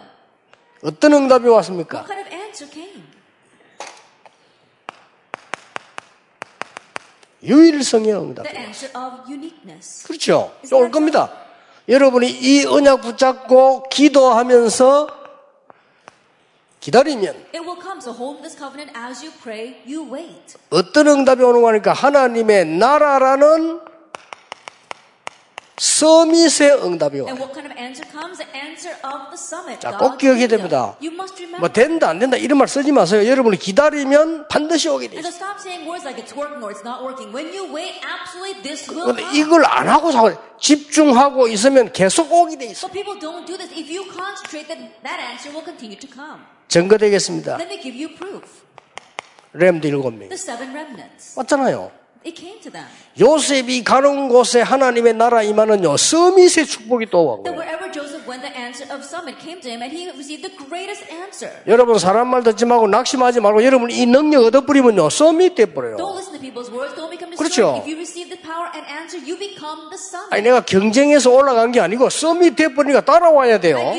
어떤 0.88 1.12
응답이 1.12 1.50
왔습니까? 1.50 1.98
What 2.00 2.08
kind 2.08 2.30
of 2.30 2.34
answer 2.34 2.72
came? 2.72 3.04
유일성의 7.44 8.14
응답. 8.16 8.46
그렇죠. 10.08 10.56
올 10.72 10.90
겁니다. 10.90 11.30
여러분이 11.90 12.30
이 12.30 12.66
언약 12.66 13.02
붙잡고 13.02 13.84
기도하면서 13.90 15.08
기다리면. 16.80 17.48
어떤 20.70 21.08
응답이 21.08 21.44
오는 21.44 21.62
거니까 21.62 21.92
하나님의 21.92 22.66
나라라는 22.66 23.82
서밋의 25.78 26.84
응답이 26.84 27.20
와요. 27.20 27.36
자, 29.80 29.98
꼭 29.98 30.18
기억해야. 30.18 30.48
됩니다. 30.48 30.98
뭐 31.60 31.70
된다 31.70 32.10
안 32.10 32.20
된다 32.20 32.36
이런 32.38 32.58
말 32.58 32.68
쓰지 32.68 32.92
마세요. 32.92 33.28
여러분이 33.30 33.58
기다리면 33.58 34.48
반드시 34.48 34.90
오게 34.90 35.08
돼 35.08 35.18
있어요. 35.20 35.32
come. 39.22 39.38
이걸 39.38 39.66
안 39.66 39.88
하고 39.88 40.12
자꾸 40.12 40.36
집중하고 40.60 41.48
있으면 41.48 41.92
계속 41.94 42.32
오게 42.32 42.58
돼 42.58 42.66
있어. 42.68 42.88
But 42.88 42.94
people 42.94 43.20
don't 43.20 43.46
do 43.46 43.58
this. 43.58 43.72
If 43.74 43.88
you 43.96 44.04
concentrate, 44.12 44.68
then 44.68 44.92
that 45.04 45.22
answer 45.22 45.54
will 45.54 45.64
continue 45.66 46.00
to 46.00 46.10
come. 46.10 46.42
증거되겠습니다. 46.70 47.58
렘드 49.54 49.88
일곱 49.88 50.12
명. 50.14 50.30
맞잖아요. 51.38 51.92
It 52.26 52.36
came 52.36 52.60
to 52.62 52.72
them. 52.72 52.88
요셉이 53.20 53.84
가는 53.84 54.30
곳에 54.30 54.62
하나님의 54.62 55.14
나라 55.14 55.44
임하는요 55.44 55.98
서밋의 55.98 56.66
축복이 56.66 57.08
또 57.12 57.26
와요. 57.26 57.44
That 57.44 57.58
wherever 57.58 57.92
Joseph 57.92 58.28
went, 58.28 58.42
the 58.42 58.54
answer 58.56 58.88
of 58.94 59.04
summit 59.04 59.40
came 59.40 59.62
to 59.62 59.70
him, 59.70 59.82
and 59.82 59.96
he 59.96 60.10
received 60.12 60.44
the 60.44 60.54
greatest 60.56 61.06
answer. 61.12 61.54
여러분 61.68 62.00
사람 62.00 62.28
말 62.28 62.44
듣지 62.44 62.66
말고 62.66 62.88
낙심하지 62.88 63.40
말고 63.40 63.64
여러분 63.64 63.92
이 63.92 64.06
능력 64.06 64.48
서밋 65.10 65.56
돼 65.56 65.66
버려요. 65.66 65.98
To 65.98 66.06
people's 66.40 66.72
words. 66.72 66.96
Don't 66.96 67.10
become 67.10 67.28
그렇죠. 67.38 67.84
아니 70.32 70.42
내가 70.42 70.62
경쟁에서 70.62 71.32
올라간 71.32 71.72
게 71.72 71.80
아니고 71.80 72.10
서밋 72.10 72.56
돼 72.56 72.74
버리니까 72.74 73.02
따라와야 73.02 73.60
돼요. 73.60 73.94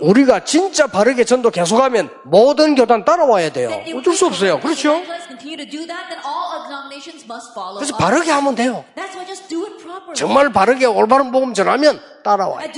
우리가 0.00 0.44
진짜 0.44 0.86
바르게 0.86 1.24
전도 1.24 1.50
계속하면 1.50 2.10
모든 2.24 2.74
교단 2.74 3.04
따라와야 3.04 3.50
돼요. 3.50 3.82
어쩔 3.94 4.14
수 4.14 4.26
없어요. 4.26 4.60
그렇죠? 4.60 5.02
그래서. 7.78 7.96
바르게 7.96 8.30
하면 8.30 8.54
돼요. 8.54 8.84
정말 10.14 10.52
바르게 10.52 10.86
올바른 10.86 11.30
복음 11.30 11.54
전하면 11.54 12.00
따라와요. 12.24 12.70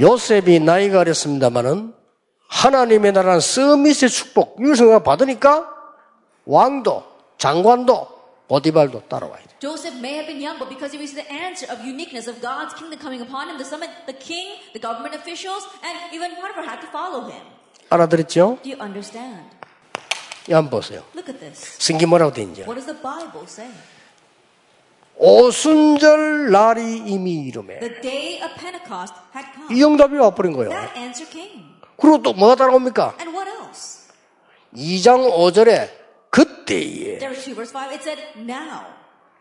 요셉이 0.00 0.60
나이가 0.60 0.98
어렸습니다마는 1.00 1.94
하나님의 2.48 3.12
나라는 3.12 3.40
서밋의 3.40 4.08
축복, 4.10 4.60
유성을 4.60 5.02
받으니까 5.02 5.68
왕도, 6.44 7.04
장관도, 7.38 8.19
보디발도 8.50 9.06
따라와야 9.06 9.38
돼요. 9.46 9.54
Joseph 9.60 9.96
may 10.02 10.18
have 10.18 10.26
been 10.26 10.42
young, 10.42 10.58
but 10.58 10.66
because 10.66 10.90
he 10.90 10.98
received 10.98 11.22
the 11.22 11.30
answer 11.30 11.70
of 11.70 11.86
uniqueness 11.86 12.26
of 12.26 12.42
God's 12.42 12.74
kingdom 12.74 12.98
coming 12.98 13.22
upon 13.22 13.46
him, 13.46 13.62
the 13.62 13.64
summit, 13.64 13.86
the 14.10 14.16
king, 14.18 14.58
the 14.74 14.82
government 14.82 15.14
officials, 15.14 15.62
and 15.86 15.94
even 16.10 16.34
Potiphar 16.34 16.66
had 16.66 16.82
to 16.82 16.90
follow 16.90 17.30
him. 17.30 17.46
알아들었죠? 17.94 18.58
Do 18.62 18.74
you 18.74 18.78
understand? 18.82 19.46
이 20.48 20.52
한번 20.52 20.82
보세요. 20.82 21.06
Look 21.14 21.30
at 21.30 21.38
this. 21.38 21.78
성기 21.78 22.06
뭐라고 22.06 22.32
돼 22.34 22.42
있는지. 22.42 22.66
What 22.66 22.74
does 22.74 22.90
the 22.90 22.98
Bible 22.98 23.46
say? 23.46 23.70
오순절 25.14 26.50
날이 26.50 27.06
이미 27.06 27.46
이름에 27.46 27.78
The 27.78 28.00
day 28.02 28.42
of 28.42 28.50
Pentecost 28.58 29.14
had 29.30 29.46
come. 29.54 29.70
이 29.70 29.84
응답이 29.84 30.16
와버린 30.18 30.54
거예요. 30.54 30.70
That 30.70 30.98
answer 30.98 31.30
came. 31.30 31.70
그리고 31.96 32.20
또 32.20 32.32
뭐가 32.32 32.56
따라옵니까? 32.56 33.14
And 33.20 33.30
what 33.30 33.46
else? 33.46 34.10
2장 34.74 35.30
5절에 35.30 35.99
그때에 36.30 37.18
There 37.18 37.30
was 37.30 37.44
2 37.44 37.54
verse 37.54 37.72
5. 37.72 37.92
It 37.92 38.02
said, 38.02 38.22
now. 38.38 38.86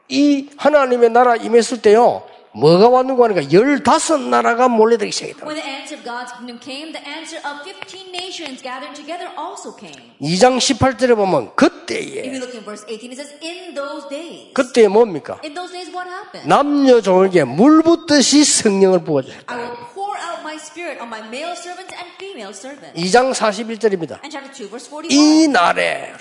이 0.09 0.49
하나님의 0.57 1.11
나라 1.11 1.35
임했을 1.35 1.81
때요. 1.81 2.23
뭐가 2.53 2.89
왔는가 2.89 3.25
하니까 3.25 3.41
15나라가 3.41 4.69
몰려들기 4.69 5.11
시작했다. 5.11 5.45
When 5.45 5.55
the 5.55 5.69
answer 5.69 5.95
of 5.95 6.03
God's 6.03 6.33
kingdom 6.33 6.59
came, 6.59 6.91
the 6.91 7.05
answer 7.05 7.37
of 7.45 7.61
15 7.63 8.09
nations 8.11 8.61
gathered 8.61 8.95
together 8.95 9.29
also 9.37 9.75
came. 9.75 10.17
2장 10.21 10.57
18절에 10.57 11.15
보면 11.15 11.53
If 11.53 11.55
그때에 11.55 12.25
you 12.25 12.41
look 12.41 12.53
in 12.57 12.63
verse 12.65 12.85
18, 12.89 13.11
it 13.13 13.21
says, 13.21 13.33
in 13.41 13.75
those 13.75 14.09
days. 14.09 14.53
그때에 14.53 14.87
뭡니까? 14.87 15.39
Days? 15.41 16.47
남녀 16.47 17.01
종에게 17.01 17.43
물 17.43 17.83
붓듯이 17.83 18.43
성령을 18.43 19.03
부어주셨다. 19.03 19.53
I 19.53 19.61
will 19.61 19.75
pour 19.93 20.17
out 20.17 20.41
my 20.41 20.55
spirit 20.55 20.99
on 20.99 21.07
my 21.07 21.21
male 21.29 21.53
servants 21.53 21.93
and 21.93 22.09
female 22.17 22.53
servants. 22.53 22.97
2장 22.97 23.33
41절입니다. 23.33 24.23
And 24.25 24.33
chapter 24.33 24.51
2, 24.51 24.69
verse 24.69 24.89
41. 24.89 25.11
이 25.11 25.47
날에 25.47 26.13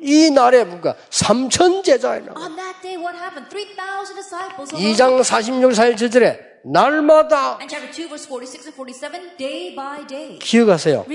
이 0.00 0.30
날에 0.30 0.64
뭔가 0.64 0.94
3천 1.10 1.82
제자에 1.84 2.20
나와. 2.20 2.40
On 2.46 2.56
that 2.56 2.80
day, 2.82 2.96
what 2.96 3.16
happened? 3.18 3.48
3,000 3.50 4.14
disciples. 4.14 4.74
alone. 4.74 4.94
2장 4.94 5.22
46, 5.24 5.72
47절에 5.74 6.48
날마다 6.64 7.56
And 7.60 7.68
chapter 7.68 7.90
2, 7.90 8.08
verse 8.08 8.26
46 8.26 8.66
and 8.66 8.74
47, 8.74 9.36
day 9.38 9.74
by 9.74 10.06
day. 10.06 10.38
기억하세요. 10.38 11.06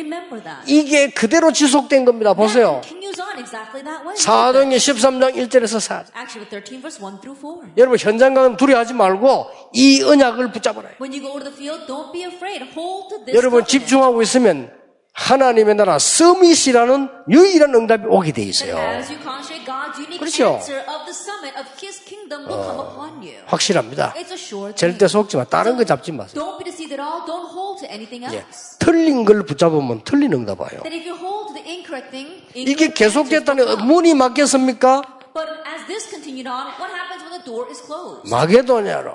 이게 0.66 1.10
그대로 1.10 1.52
지속된 1.52 2.06
겁니다. 2.06 2.34
보세요. 2.34 2.82
사도행전 4.16 4.78
13장 4.80 5.36
1절에서 5.36 5.80
4절. 5.80 6.16
Actually, 6.16 6.50
13 6.50 6.82
verse 6.82 7.00
1 7.02 7.20
through 7.22 7.40
4. 7.40 7.74
여러분 7.78 7.98
현장 8.00 8.34
가면 8.34 8.58
두려워하지 8.58 8.94
말고 8.94 9.48
이 9.74 10.02
언약을 10.02 10.52
붙잡아라. 10.52 10.90
여러분. 13.34 13.66
집중하고 13.66 14.22
있으면 14.22 14.72
하나님의 15.14 15.76
나라 15.76 16.00
서밋이라는 16.00 17.10
유일한 17.30 17.76
응답이 17.76 18.06
오게 18.08 18.32
돼 18.32 18.42
있어요. 18.42 18.76
그렇죠. 20.20 20.60
you. 23.22 23.38
확실합니다. 23.46 24.14
절대 24.76 25.08
속지 25.08 25.38
마. 25.38 25.44
다른 25.44 25.78
거 25.78 25.84
잡지 25.84 26.12
마세요. 26.12 26.58
예. 28.34 28.46
틀린 28.80 29.24
걸 29.24 29.46
붙잡으면 29.46 30.02
틀린 30.04 30.34
응답 30.34 30.60
와요. 30.62 30.82
이게 32.56 32.94
come. 32.94 33.86
문이 33.86 34.16
막혔습니까? 34.16 35.02
마게도냐로. 38.30 39.14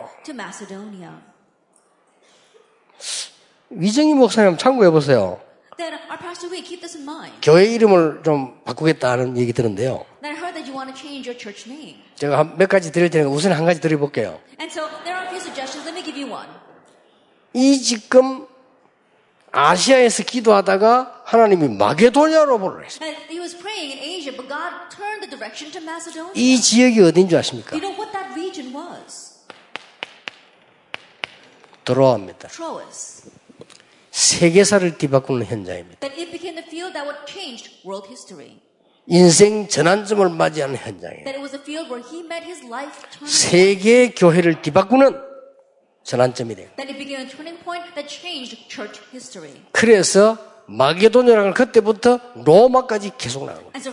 위정희 3.71 4.15
목사님 4.15 4.57
참고해 4.57 4.91
보세요. 4.91 5.41
Then 5.79 5.95
our 6.11 6.19
pastor, 6.19 6.51
we 6.51 6.61
keep 6.61 6.81
this 6.81 6.97
in 6.97 7.05
mind. 7.05 7.39
교회 7.41 7.67
이름을 7.67 8.23
좀 8.25 8.61
바꾸겠다는 8.65 9.39
얘기 9.39 9.53
들었는데요. 9.53 10.05
Then 10.21 10.35
I 10.35 10.43
heard 10.43 10.59
that 10.59 10.67
you 10.67 10.75
want 10.75 10.91
to 10.91 10.97
change 10.99 11.31
your 11.31 11.39
church 11.39 11.71
name. 11.71 12.03
제가 12.17 12.37
한몇 12.37 12.69
가지 12.69 12.91
드릴 12.91 13.11
테니까 13.11 13.31
우선 13.31 13.53
한 13.53 13.65
가지 13.65 13.81
드려볼게요. 13.81 14.41
And 14.59 14.67
so 14.73 14.91
there 15.05 15.15
are 15.15 15.23
a 15.23 15.31
few 15.31 15.39
suggestions. 15.39 15.87
Let 15.87 15.95
me 15.95 16.03
give 16.03 16.19
you 16.19 16.27
one. 16.27 16.51
이 17.55 17.79
지금 17.81 18.49
아시아에서 19.53 20.25
기도하다가 20.25 21.23
하나님이 21.25 21.69
마게도냐로 21.79 22.59
보내셨어요. 22.59 23.07
And 23.09 23.31
he 23.31 23.39
was 23.39 23.57
praying 23.57 23.95
in 23.95 24.03
Asia, 24.03 24.35
but 24.35 24.51
God 24.51 24.91
turned 24.91 25.23
the 25.23 25.31
direction 25.31 25.71
to 25.71 25.81
Macedonia. 25.81 26.35
이 26.35 26.61
지역이 26.61 27.01
어딘 27.07 27.29
줄 27.29 27.39
아십니까? 27.39 27.77
You 27.79 27.87
know 27.87 27.95
what 27.95 28.11
that 28.11 28.35
region 28.35 28.75
was? 28.75 29.39
들어옵니다. 31.85 32.49
Troas. 32.49 33.31
세계사를 34.23 34.99
뒤바꾸는 34.99 35.47
현장입니다. 35.47 36.09
인생 39.07 39.69
전환점을 39.69 40.29
맞이하는 40.29 40.75
현장이에요. 40.77 41.25
Turning. 43.13 43.33
세계 43.33 44.11
교회를 44.11 44.61
뒤바꾸는 44.61 45.15
전환점이 46.03 46.57
돼요. 46.57 46.69
그래서 49.73 50.37
마게도냐라는 50.69 51.55
그때부터 51.55 52.21
로마까지 52.45 53.13
계속. 53.17 53.49
And 53.49 53.81
so. 53.81 53.93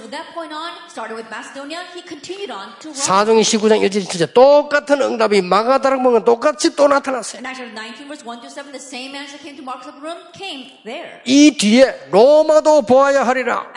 사도행 2.93 3.41
19장 3.41 3.81
1절 3.81 4.05
7절 4.05 4.33
똑같은 4.33 5.01
응답이 5.01 5.41
마가다락방은 5.41 6.25
똑같이 6.25 6.75
또 6.75 6.87
나타났어요. 6.87 7.39
And 7.39 7.47
actually 7.47 7.73
19 7.73 8.07
verse 8.07 8.23
1 8.25 8.39
through 8.41 8.53
7, 8.53 8.71
the 8.71 8.83
same 8.83 9.15
answer 9.15 9.39
came 9.39 9.55
to 9.55 9.63
Marcus 9.63 9.87
of 9.87 10.03
Rome, 10.03 10.19
came 10.35 10.71
there. 10.83 11.21
이 11.25 11.55
뒤에 11.57 12.09
로마도 12.11 12.81
보아야 12.83 13.25
하리라. 13.25 13.71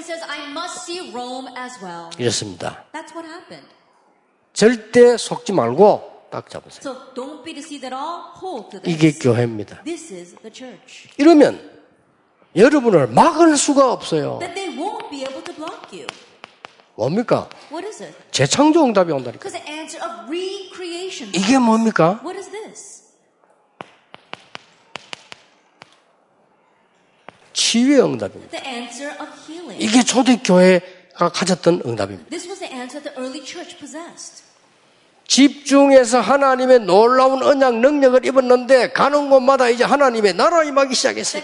Says, 0.00 0.22
well. 1.82 2.10
이렇습니다. 2.18 2.84
절대 4.52 5.16
속지 5.16 5.52
말고 5.52 6.28
딱 6.30 6.48
잡으세요. 6.48 6.80
So 6.82 7.42
이게. 8.84 9.12
교회입니다. 9.12 9.82
이러면 11.18 11.79
여러분을 12.56 13.08
막을 13.08 13.56
수가 13.56 13.92
없어요. 13.92 14.38
Then 14.40 14.54
they 14.54 14.76
won't 14.76 15.08
be 15.10 15.22
able 15.22 15.42
to 15.44 15.54
block 15.54 15.92
you. 15.92 16.06
뭡니까? 16.96 17.48
What 17.70 17.86
is 17.86 18.02
it? 18.02 18.14
재창조 18.32 18.84
응답이 18.84 19.12
온다니까. 19.12 19.38
Because 19.38 19.56
the 19.56 19.72
answer 19.72 20.02
of 20.04 20.28
recreation. 20.28 21.32
이게 21.34 21.58
뭡니까? 21.58 22.20
What 22.22 22.36
is 22.36 22.50
this? 22.50 23.00
치유의 27.52 28.02
응답입니다. 28.02 28.58
The 28.58 28.76
answer 28.76 29.16
of 29.22 29.30
healing. 29.48 29.82
이게 29.82 30.02
초대교회가 30.02 31.30
가졌던 31.30 31.82
응답입니다. 31.86 32.28
This 32.30 32.48
was 32.48 32.58
the 32.58 32.72
answer 32.74 33.00
that 33.02 33.14
the 33.14 33.16
early 33.16 33.44
church 33.44 33.78
possessed. 33.78 34.49
집중해서 35.30 36.20
하나님의 36.20 36.80
놀라운 36.80 37.40
언약 37.40 37.76
능력을 37.76 38.26
입었는데 38.26 38.90
가는 38.90 39.30
곳마다 39.30 39.68
이제 39.68 39.84
하나님의 39.84 40.34
나라 40.34 40.64
임하기 40.64 40.92
시작했어요. 40.92 41.42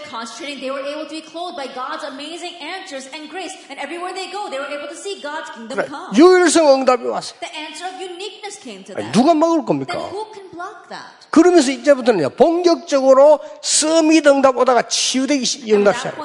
유일성 6.17 6.67
응답이 6.73 7.05
왔어요. 7.05 7.39
The 7.39 7.55
answer 7.55 7.95
of 7.95 8.03
uniqueness 8.03 8.59
came 8.61 8.83
to 8.83 8.93
아니, 8.93 9.09
them. 9.09 9.11
누가 9.13 9.33
막을 9.33 9.63
겁니까? 9.63 9.97
who 9.97 10.33
can 10.33 10.51
block 10.51 10.89
that? 10.89 11.07
그러면서 11.29 11.71
이제부터는 11.71 12.35
본격적으로 12.35 13.39
서밋 13.61 14.27
응답 14.27 14.57
오다가 14.57 14.81
치유되기 14.81 15.71
응답 15.73 15.95
시작. 15.95 16.17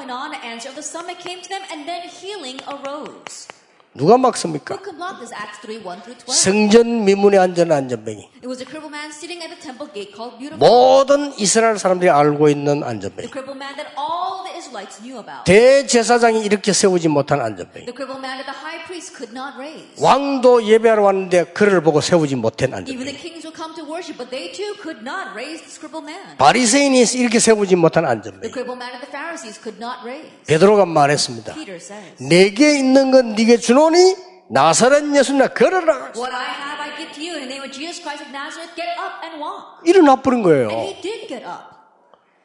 누가 3.95 4.17
막습니까? 4.17 4.73
Who 4.75 4.81
could 4.83 4.97
block 4.97 5.19
this? 5.19 5.33
Acts 5.33 5.61
3 5.61 5.85
1 5.85 6.01
through 6.01 6.17
12. 6.25 6.33
성전 6.33 7.05
미문에 7.05 7.37
앉은 7.37 7.71
안전뱅이. 7.71 8.29
It 8.41 8.47
was 8.47 8.59
a 8.61 8.65
crippled 8.65 8.89
man 8.89 9.09
sitting 9.13 9.37
at 9.45 9.53
the 9.53 9.61
temple 9.61 9.85
gate 9.93 10.09
called 10.17 10.37
Beautiful. 10.41 10.57
모든 10.57 11.31
이스라엘 11.37 11.77
사람들이 11.77 12.09
알고 12.09 12.49
있는 12.49 12.81
The 12.81 12.89
안전뱅이. 12.89 13.29
crippled 13.29 13.53
man 13.57 13.75
that 13.77 13.93
all 13.93 14.41
the 14.43 14.57
Israelites 14.57 14.97
knew 15.01 15.21
about. 15.21 15.45
대제사장이 15.45 16.41
이렇게 16.43 16.73
세우지 16.73 17.07
못한 17.07 17.39
안전뱅이. 17.39 17.85
The 17.85 17.93
crippled 17.93 18.17
man 18.25 18.41
that 18.41 18.49
the 18.49 18.57
high 18.57 18.81
priest 18.89 19.13
could 19.13 19.29
not 19.37 19.53
raise. 19.61 19.93
왕도 20.01 20.65
예배하러 20.65 21.03
왔는데 21.03 21.53
그를 21.53 21.81
보고 21.85 22.01
세우지 22.01 22.35
못한 22.35 22.73
안전뱅이. 22.73 22.97
Come 23.73 23.85
to 23.85 23.91
worship, 23.91 24.17
but 24.17 24.29
they 24.29 24.51
too 24.51 24.75
could 24.81 25.01
not 25.03 25.35
raise 25.35 25.61
this 25.61 25.77
crippled 25.79 26.05
man. 26.05 26.37
바리새인이 26.37 27.01
이렇게 27.15 27.39
세우지 27.39 27.75
못한 27.75 28.03
The 28.03 28.11
안전뱅이. 28.11 28.51
crippled 28.51 28.77
man 28.77 28.91
that 28.93 29.01
the 29.01 29.09
Pharisees 29.11 29.59
could 29.61 29.79
not 29.81 30.05
raise. 30.05 30.29
베드로가 30.47 30.85
말했습니다. 30.85 31.53
Peter 31.53 31.77
says, 31.77 32.21
내게 32.21 32.77
있는 32.77 33.11
건 33.11 33.35
네게 33.35 33.57
주노니 33.57 34.15
나사렛 34.49 35.03
예수나 35.15 35.47
걸어라. 35.49 36.13
What 36.15 36.31
I 36.33 36.45
have 36.45 36.79
I 36.81 36.95
give 36.97 37.11
to 37.13 37.21
you. 37.23 37.33
In 37.41 37.47
the 37.47 37.49
name 37.49 37.63
of 37.63 37.71
Jesus 37.73 38.01
Christ 38.01 38.21
of 38.23 38.29
Nazareth, 38.31 38.75
get 38.75 38.89
up 38.99 39.23
and 39.25 39.41
walk. 39.41 39.81
일어나 39.85 40.13
And 40.21 40.43
거예요. 40.43 40.69
he 40.69 41.01
did 41.01 41.27
get 41.27 41.43
up. 41.45 41.73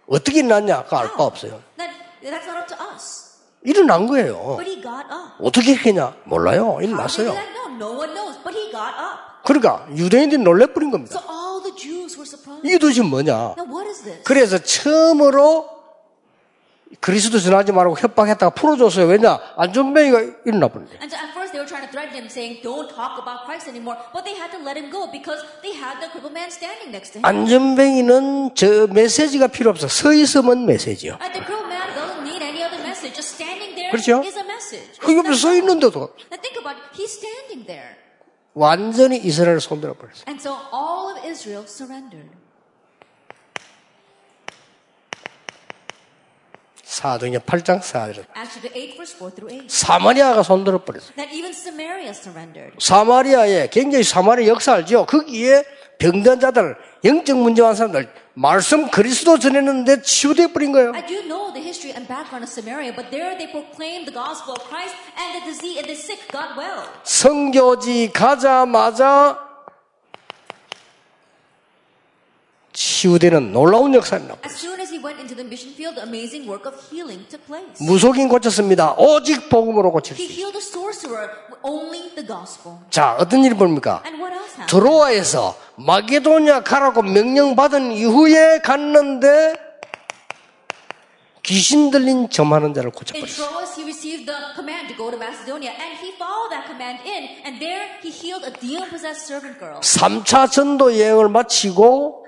어떻게 0.09 0.41
일어났냐? 0.41 0.85
그거 0.85 0.97
알바 0.99 1.23
없어요. 1.23 1.61
That, 1.77 1.93
that's 2.25 2.47
not 2.49 2.57
up 2.65 2.69
to 2.73 2.77
us. 2.95 3.29
일어난 3.63 4.07
거예요. 4.07 4.57
But 4.57 4.65
he 4.71 4.81
got 4.81 5.05
up. 5.13 5.37
어떻게 5.43 5.75
했냐? 5.75 6.15
몰라요. 6.25 6.79
How 6.79 6.81
did 6.81 6.89
일어났어요. 6.89 7.33
that? 7.35 7.51
No, 7.53 7.69
no 7.77 7.93
one 7.99 8.15
knows. 8.15 8.39
But 8.43 8.57
he 8.57 8.71
got 8.73 8.95
up. 8.97 9.38
그러니까 9.49 9.87
유대인들이 9.97 10.43
놀래버린 10.43 10.91
겁니다. 10.91 11.19
이게 12.63 12.77
도대체 12.77 13.01
뭐냐? 13.01 13.55
그래서 14.25 14.59
처음으로 14.59 15.71
그리스도 17.01 17.39
전하지 17.39 17.73
말고 17.73 17.97
협박했다가 17.99 18.51
풀어줬어요. 18.51 19.07
왜냐? 19.07 19.41
안전뱅이가 19.57 20.21
일어나 20.45 20.69
버린대. 20.69 20.99
And 21.01 21.09
so 21.09 21.17
at 21.17 21.33
first 21.33 21.53
they 21.53 21.61
were 21.61 21.65
trying 21.65 21.85
to 21.85 21.93
threaten 21.93 22.13
him, 22.13 22.29
saying, 22.29 22.61
"Don't 22.61 22.93
talk 22.93 23.17
about 23.17 23.49
Christ 23.49 23.69
anymore." 23.69 23.97
But 24.13 24.29
they 24.29 24.37
had 24.37 24.53
to 24.53 24.61
let 24.61 24.77
him 24.77 24.93
go 24.93 25.09
because 25.09 25.41
they 25.65 25.73
had 25.73 25.97
the 26.01 26.13
crippled 26.13 26.37
man 26.37 26.53
standing 26.53 26.93
next 26.93 27.17
to 27.17 27.21
him. 27.21 27.25
안전뱅이는 27.25 28.53
저 28.55 28.89
메시지가 28.89 29.49
필요 29.49 29.71
없어. 29.71 29.89
서 29.89 30.13
있으면 30.13 30.65
메시지요. 30.65 31.17
And 31.25 31.33
the 31.33 31.45
crippled 31.45 31.73
man 31.73 31.89
doesn't 31.97 32.21
need 32.25 32.45
any 32.45 32.61
other 32.65 32.81
message. 32.85 33.17
Just 33.17 33.37
standing 33.37 33.73
there 33.77 33.93
그렇죠? 33.93 34.21
is 34.25 34.37
a 34.37 34.45
message. 34.45 35.01
그 35.01 35.17
옆에 35.17 35.33
서 35.33 35.57
있는데도 35.57 36.13
Now 36.29 36.37
think 36.37 36.57
about 36.61 36.77
it. 36.77 36.85
He's 36.97 37.13
standing 37.13 37.65
there. 37.65 38.08
완전히 38.55 39.19
이스라엘을 39.19 39.61
손들어 39.61 39.95
버렸어요. 39.95 40.25
And 40.29 40.41
so 40.41 40.53
all 40.73 41.17
of 41.17 41.27
Israel 41.29 41.65
surrendered. 41.67 42.31
사도행전 46.83 47.43
8장 47.43 47.81
4절. 47.81 48.25
Acts 48.35 48.55
chapter 48.55 48.73
8, 48.73 48.97
verse 48.97 49.15
4 49.15 49.31
through 49.35 49.61
8. 49.63 49.69
사마리아가 49.69 50.43
손들어 50.43 50.83
버렸어요. 50.85 51.15
사마리아에 52.79 53.69
굉장히 53.69 54.03
사마리아 54.03 54.49
역사 54.49 54.75
알죠? 54.75 55.07
거기에 55.07 55.65
병든 55.99 56.41
자들, 56.41 56.77
영적 57.05 57.39
문제한 57.39 57.75
사람들 57.75 58.09
말씀 58.39 58.89
그리스도 58.89 59.37
전했는데 59.37 60.03
치유돼 60.03 60.53
버린 60.53 60.71
거예요. 60.71 60.93
I 60.95 61.05
do 61.05 61.27
know 61.27 61.53
the 61.53 61.61
history 61.61 61.91
and 61.91 62.07
background 62.07 62.47
of 62.47 62.49
Samaria, 62.49 62.95
but 62.95 63.11
there 63.11 63.35
they 63.37 63.51
proclaimed 63.51 64.07
the 64.07 64.15
gospel 64.15 64.55
of 64.55 64.63
Christ, 64.71 64.95
and 65.19 65.43
the 65.43 65.51
disease 65.51 65.83
and 65.83 65.91
the 65.91 65.99
sick 65.99 66.23
got 66.31 66.55
well. 66.55 66.87
성교지 67.03 68.13
가자마자 68.15 69.37
치유되는 72.73 73.51
놀라운. 73.51 73.89
As 73.99 74.07
soon 74.55 74.79
as 74.79 74.88
he 74.99 75.05
went 75.05 75.21
into 75.21 75.35
the 75.35 75.45
mission 75.45 75.73
field, 75.73 75.95
the 75.97 76.03
amazing 76.03 76.47
work 76.47 76.67
of 76.67 76.75
healing 76.91 77.25
took 77.31 77.45
place. 77.47 77.79
무속인 77.81 78.29
고쳤습니다. 78.29 78.95
오직 78.99 79.49
복음으로 79.49 79.93
고칠 79.93 80.17
수 80.17 80.23
He 80.23 80.29
healed 80.29 80.57
a 80.57 80.63
sorcerer 80.63 81.31
only 81.63 82.11
the 82.15 82.27
gospel. 82.27 82.79
자, 82.91 83.17
어떤 83.19 83.45
일이 83.45 83.55
봅니까? 83.55 84.03
And 84.05 84.21
what 84.21 84.35
else 84.35 84.59
happened? 84.59 84.71
드로아에서 84.71 85.57
마게도냐 85.77 86.63
가라고 86.65 87.03
명령받은 87.03 87.93
이후에 87.93 88.59
갔는데 88.61 89.55
귀신 91.45 91.91
들린 91.91 92.29
점하는 92.29 92.75
자를 92.75 92.91
고쳐버렸어요. 92.91 93.49
Troas, 93.49 93.81
he 93.81 93.85
received 93.87 94.27
the 94.27 94.37
command 94.55 94.89
to 94.89 94.97
go 94.99 95.11
to 95.11 95.17
Macedonia, 95.17 95.73
and 95.73 95.97
he 95.97 96.13
followed 96.21 96.51
that 96.53 96.67
command 96.69 97.01
in, 97.07 97.41
and 97.47 97.57
there 97.59 97.89
he 98.03 98.11
healed 98.11 98.45
a 98.45 98.53
demon-possessed 98.53 99.25
servant 99.25 99.57
girl. 99.59 99.81
3차 99.81 100.51
전도 100.51 100.99
여행을 100.99 101.31
마치고 101.31 102.28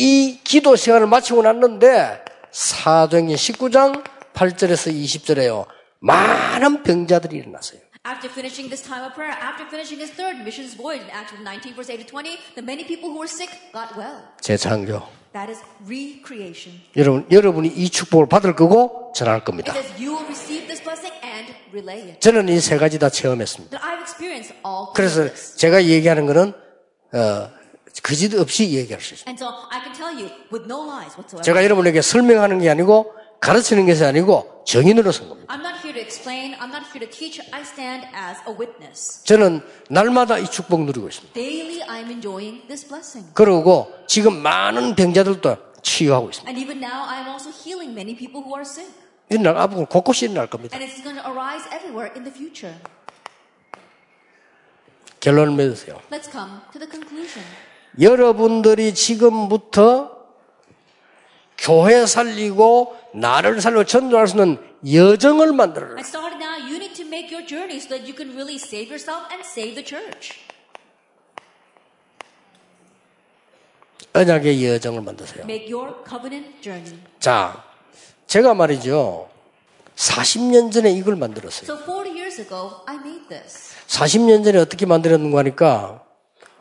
이 0.00 0.40
기도 0.42 0.76
시간을 0.76 1.06
마치고 1.08 1.42
났는데 1.42 2.24
사도행전 2.50 3.36
19장 3.36 4.02
8절에서 4.32 4.90
20절에요. 4.90 5.66
많은 5.98 6.82
병자들이 6.82 7.36
일어났어요. 7.36 7.80
After 8.08 8.32
finishing 8.32 8.70
this 8.72 8.80
time 8.82 9.04
of 9.04 9.12
prayer, 9.12 9.36
after 9.36 9.68
finishing 9.68 10.00
his 10.00 10.10
third 10.16 10.40
missions 10.40 10.72
voyage 10.74 11.04
in 11.04 11.10
Acts 11.12 11.36
19, 11.36 11.74
verse 11.76 11.92
8 11.92 12.00
to 12.00 12.06
20, 12.08 12.38
the 12.56 12.64
many 12.64 12.80
people 12.88 13.12
who 13.12 13.20
were 13.20 13.28
sick 13.28 13.52
got 13.76 13.92
well. 13.92 14.24
재창조. 14.40 15.04
That 15.36 15.52
is 15.52 15.60
recreation. 15.84 16.80
여러분, 16.96 17.26
여러분이 17.30 17.68
이 17.68 17.90
축복을 17.90 18.26
받을 18.26 18.56
거고 18.56 19.12
전할 19.14 19.36
It 19.36 19.44
겁니다. 19.44 19.74
says 19.76 19.92
you 20.02 20.16
will 20.16 20.24
receive 20.24 20.64
this 20.66 20.80
blessing 20.82 21.12
and 21.22 21.52
relay 21.76 22.00
it. 22.16 22.20
저는 22.20 22.48
이 22.48 22.56
세 22.58 22.78
가지 22.78 22.98
다 22.98 23.10
체험했습니다. 23.10 23.76
That 23.78 23.84
I've 23.84 24.00
experienced 24.00 24.56
all 24.64 24.96
그래서. 24.96 25.28
제가 25.58 25.84
얘기하는 25.84 26.24
거는 26.24 26.54
어, 27.12 27.50
거짓 28.02 28.34
없이 28.34 28.70
얘기할 28.72 29.00
수 29.00 29.14
있어요. 29.14 29.24
제가 31.42 31.64
여러분에게 31.64 32.00
설명하는 32.02 32.60
게 32.60 32.70
아니고 32.70 33.14
가르치는 33.40 33.86
것이 33.86 34.04
아니고 34.04 34.64
정인으로 34.66 35.12
선 35.12 35.28
겁니다. 35.28 35.52
저는 39.24 39.60
날마다 39.88 40.38
이 40.38 40.46
축복 40.50 40.84
누리고 40.84 41.08
있습니다. 41.08 41.32
그러고 43.34 43.90
지금 44.06 44.36
많은 44.42 44.94
병자들도 44.94 45.56
치유하고 45.82 46.30
있습니다. 46.30 46.50
일어날 49.30 49.56
앞으로 49.56 49.86
곳곳이 49.86 50.26
일어날 50.26 50.48
겁니다. 50.48 50.76
결론을 55.20 55.54
맺으세요. 55.56 56.00
여러분들이 57.98 58.94
지금부터 58.94 60.18
교회 61.58 62.06
살리고 62.06 62.96
나를 63.14 63.60
살리고 63.60 63.84
전도할 63.84 64.28
수 64.28 64.36
있는 64.36 64.58
여정을 64.86 65.52
만들어라. 65.52 65.92
And 65.92 66.06
starting 66.06 66.42
now, 66.42 66.56
you 66.56 66.76
need 66.76 66.94
to 66.94 67.06
make 67.06 67.34
your 67.34 67.46
journey 67.46 67.78
so 67.78 67.88
that 67.88 68.06
you 68.08 68.14
can 68.16 68.32
really 68.32 68.56
save 68.56 68.88
yourself 68.88 69.26
and 69.30 69.44
save 69.44 69.74
the 69.74 69.84
church. 69.84 70.38
언약의 74.12 74.66
여정을 74.66 75.02
만드세요. 75.02 75.44
Make 75.44 75.72
your 75.72 75.94
covenant 76.08 76.60
journey. 76.62 76.98
자, 77.20 77.62
제가 78.26 78.54
말이죠. 78.54 79.28
40년 79.96 80.72
전에 80.72 80.90
이걸 80.92 81.16
만들었어요. 81.16 81.70
So 81.70 81.76
40 81.84 82.16
years 82.16 82.40
ago, 82.40 82.80
I 82.86 82.96
made 82.96 83.28
this. 83.28 83.74
40년 83.86 84.44
전에 84.44 84.58
어떻게 84.58 84.86
만들었는가 84.86 85.38
하니까, 85.40 86.02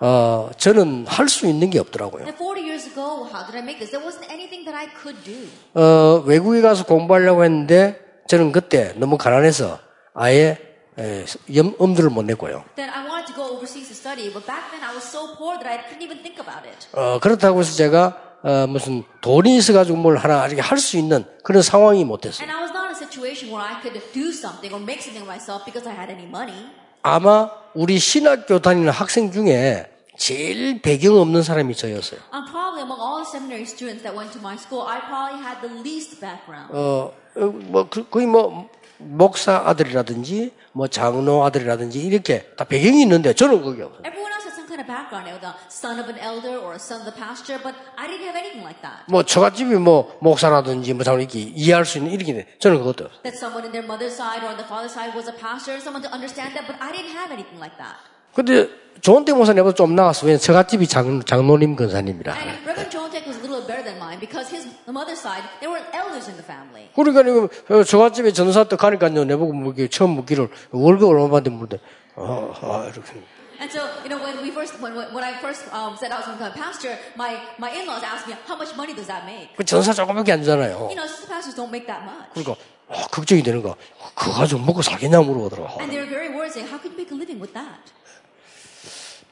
어, 0.01 0.49
저는 0.57 1.05
할 1.07 1.27
수 1.27 1.45
있는 1.47 1.69
게 1.69 1.79
없더라고요. 1.79 2.23
And 2.23 2.37
40 2.37 2.61
years 2.63 2.87
ago, 2.89 3.27
how 3.27 3.45
did 3.45 3.55
I 3.57 3.63
make 3.63 3.79
this? 3.79 3.91
There 3.91 4.03
wasn't 4.03 4.29
anything 4.31 4.63
that 4.65 4.75
I 4.75 4.87
could 4.95 5.19
do. 5.23 5.47
어, 5.73 6.23
외국에 6.25 6.61
가서 6.61 6.85
공부하려고 6.85 7.43
했는데, 7.43 7.99
저는 8.27 8.51
그때 8.51 8.93
너무 8.95 9.17
가난해서 9.17 9.79
아예 10.13 10.57
에, 10.97 11.25
염, 11.55 11.73
엄두를 11.79 12.09
못 12.09 12.23
냈고요. 12.23 12.63
어, 16.93 17.19
그렇다고 17.19 17.59
해서 17.59 17.75
제가 17.75 18.17
어, 18.43 18.67
무슨 18.67 19.03
돈이 19.21 19.57
있어가지고 19.57 19.97
뭘 19.97 20.15
하나 20.17 20.45
이렇게 20.47 20.61
할수 20.61 20.97
있는 20.97 21.25
그런 21.43 21.61
상황이 21.61 22.05
못 22.05 22.21
됐어요. 22.21 22.47
아마 27.01 27.49
우리 27.73 27.99
신학교 27.99 28.59
다니는 28.59 28.89
학생 28.91 29.31
중에 29.31 29.89
제일 30.17 30.81
배경 30.81 31.17
없는 31.17 31.43
사람이 31.43 31.75
저였어요. 31.75 32.19
I'm 32.31 32.45
probably 32.51 32.81
among 32.81 32.99
all 32.99 33.23
seminary 33.25 33.63
students 33.63 34.03
that 34.03 34.15
went 34.17 34.33
to 34.33 34.41
my 34.41 34.55
school, 34.55 34.85
I 34.85 34.99
probably 35.07 35.39
had 35.39 35.61
the 35.65 35.71
least 35.81 36.19
background. 36.19 36.73
어, 36.75 37.13
어, 37.37 37.39
뭐 37.45 37.87
그- 37.89 38.03
거의 38.09 38.25
뭐 38.27 38.67
목사 38.97 39.63
아들이라든지 39.65 40.51
뭐 40.73 40.87
장로 40.87 41.45
아들이라든지 41.45 41.99
이렇게 42.01 42.43
다 42.57 42.65
배경이 42.65 43.01
있는데 43.03 43.33
저는 43.33 43.63
그게 43.63 43.83
없어요. 43.83 44.01
Everyone 44.03 44.28
kind 44.79 44.87
of 44.87 44.87
background. 44.87 45.27
They 45.27 45.33
were 45.33 45.39
the 45.39 45.53
son 45.67 45.99
of 45.99 46.07
an 46.09 46.17
elder 46.19 46.57
or 46.57 46.73
a 46.73 46.79
son 46.79 47.01
of 47.01 47.05
the 47.05 47.11
pastor, 47.11 47.59
but 47.61 47.75
I 47.97 48.07
didn't 48.07 48.25
have 48.25 48.35
anything 48.35 48.63
like 48.63 48.81
that. 48.81 49.03
뭐 49.07 49.23
처갓집이 49.23 49.75
뭐 49.75 50.15
목사라든지 50.21 50.93
뭐 50.93 51.03
장로 51.03 51.19
이렇게 51.19 51.39
이해할 51.39 51.85
수 51.85 51.97
있는 51.97 52.11
이렇게 52.11 52.33
돼. 52.33 52.47
저는 52.59 52.79
그것도 52.79 53.05
없어요. 53.05 53.21
That 53.23 53.37
someone 53.37 53.65
in 53.65 53.71
their 53.71 53.85
mother's 53.85 54.15
side 54.15 54.43
or 54.43 54.49
on 54.49 54.57
the 54.57 54.67
father's 54.67 54.93
side 54.93 55.13
was 55.15 55.27
a 55.27 55.35
pastor, 55.35 55.75
someone 55.79 56.03
to 56.03 56.11
understand 56.13 56.55
that, 56.55 56.65
but 56.67 56.79
I 56.79 56.91
didn't 56.91 57.11
have 57.11 57.31
anything 57.31 57.59
like 57.59 57.75
that. 57.77 57.99
근데 58.33 58.69
좋은데 59.01 59.33
목사님보다 59.33 59.75
좀 59.75 59.95
나았어. 59.95 60.25
왜냐면 60.25 60.39
처갓집이 60.39 60.87
장, 60.87 61.21
장로님 61.23 61.75
근사님이라. 61.75 62.33
And 62.35 62.63
Reverend 62.63 62.91
John 62.91 63.11
Tech 63.11 63.25
was 63.27 63.37
a 63.37 63.43
little 63.43 63.65
better 63.65 63.83
than 63.83 63.97
mine 63.99 64.19
because 64.19 64.47
his 64.47 64.67
the 64.85 64.93
mother's 64.93 65.19
side, 65.19 65.43
there 65.59 65.71
were 65.71 65.83
elders 65.91 66.29
in 66.29 66.37
the 66.37 66.45
family. 66.45 66.87
그러니까 66.95 67.49
어, 67.73 67.83
저갓집에 67.83 68.31
전사 68.31 68.63
때 68.63 68.75
가니까요. 68.75 69.25
내보고 69.25 69.51
뭐 69.53 69.73
처음 69.89 70.11
묻기를 70.21 70.49
월급 70.71 71.09
얼마 71.09 71.27
받는데 71.27 71.49
물대. 71.57 71.79
어, 72.15 72.53
아, 72.61 72.85
이렇게. 72.91 73.38
And 73.59 73.69
so, 73.69 73.83
you 74.03 74.09
know, 74.09 74.23
when 74.23 74.41
we 74.41 74.51
first, 74.51 74.79
when, 74.79 74.95
when 74.95 75.23
I 75.23 75.33
first 75.41 75.67
um, 75.73 75.97
said 75.97 76.11
I 76.11 76.17
was 76.17 76.25
going 76.25 76.37
to 76.37 76.45
become 76.45 76.55
a 76.55 76.63
pastor, 76.63 76.97
my, 77.17 77.41
my 77.57 77.69
in-laws 77.69 78.03
asked 78.03 78.25
me, 78.25 78.33
how 78.47 78.55
much 78.55 78.73
money 78.77 78.93
does 78.93 79.07
that 79.07 79.25
make? 79.25 79.49
그 79.57 79.65
전사 79.65 79.91
조금밖에 79.91 80.31
안 80.31 80.39
주잖아요. 80.41 80.87
You 80.89 80.95
know, 80.95 81.03
assistant 81.03 81.29
pastors 81.29 81.55
don't 81.55 81.69
make 81.69 81.85
that 81.87 82.03
much. 82.05 82.31
그러니까 82.33 82.55
어, 82.87 83.07
걱정이 83.11 83.43
되는 83.43 83.61
거. 83.61 83.75
그거 84.15 84.31
가지고 84.31 84.61
먹고 84.61 84.81
살겠냐 84.81 85.19
물어보더라고. 85.19 85.81
And 85.81 85.91
they 85.91 85.99
were 85.99 86.07
very 86.09 86.29
worried, 86.29 86.53
saying, 86.53 86.71
how 86.71 86.79
can 86.79 86.91
you 86.91 86.97
make 86.97 87.11
a 87.11 87.17
living 87.19 87.39
with 87.39 87.53
that? 87.53 87.91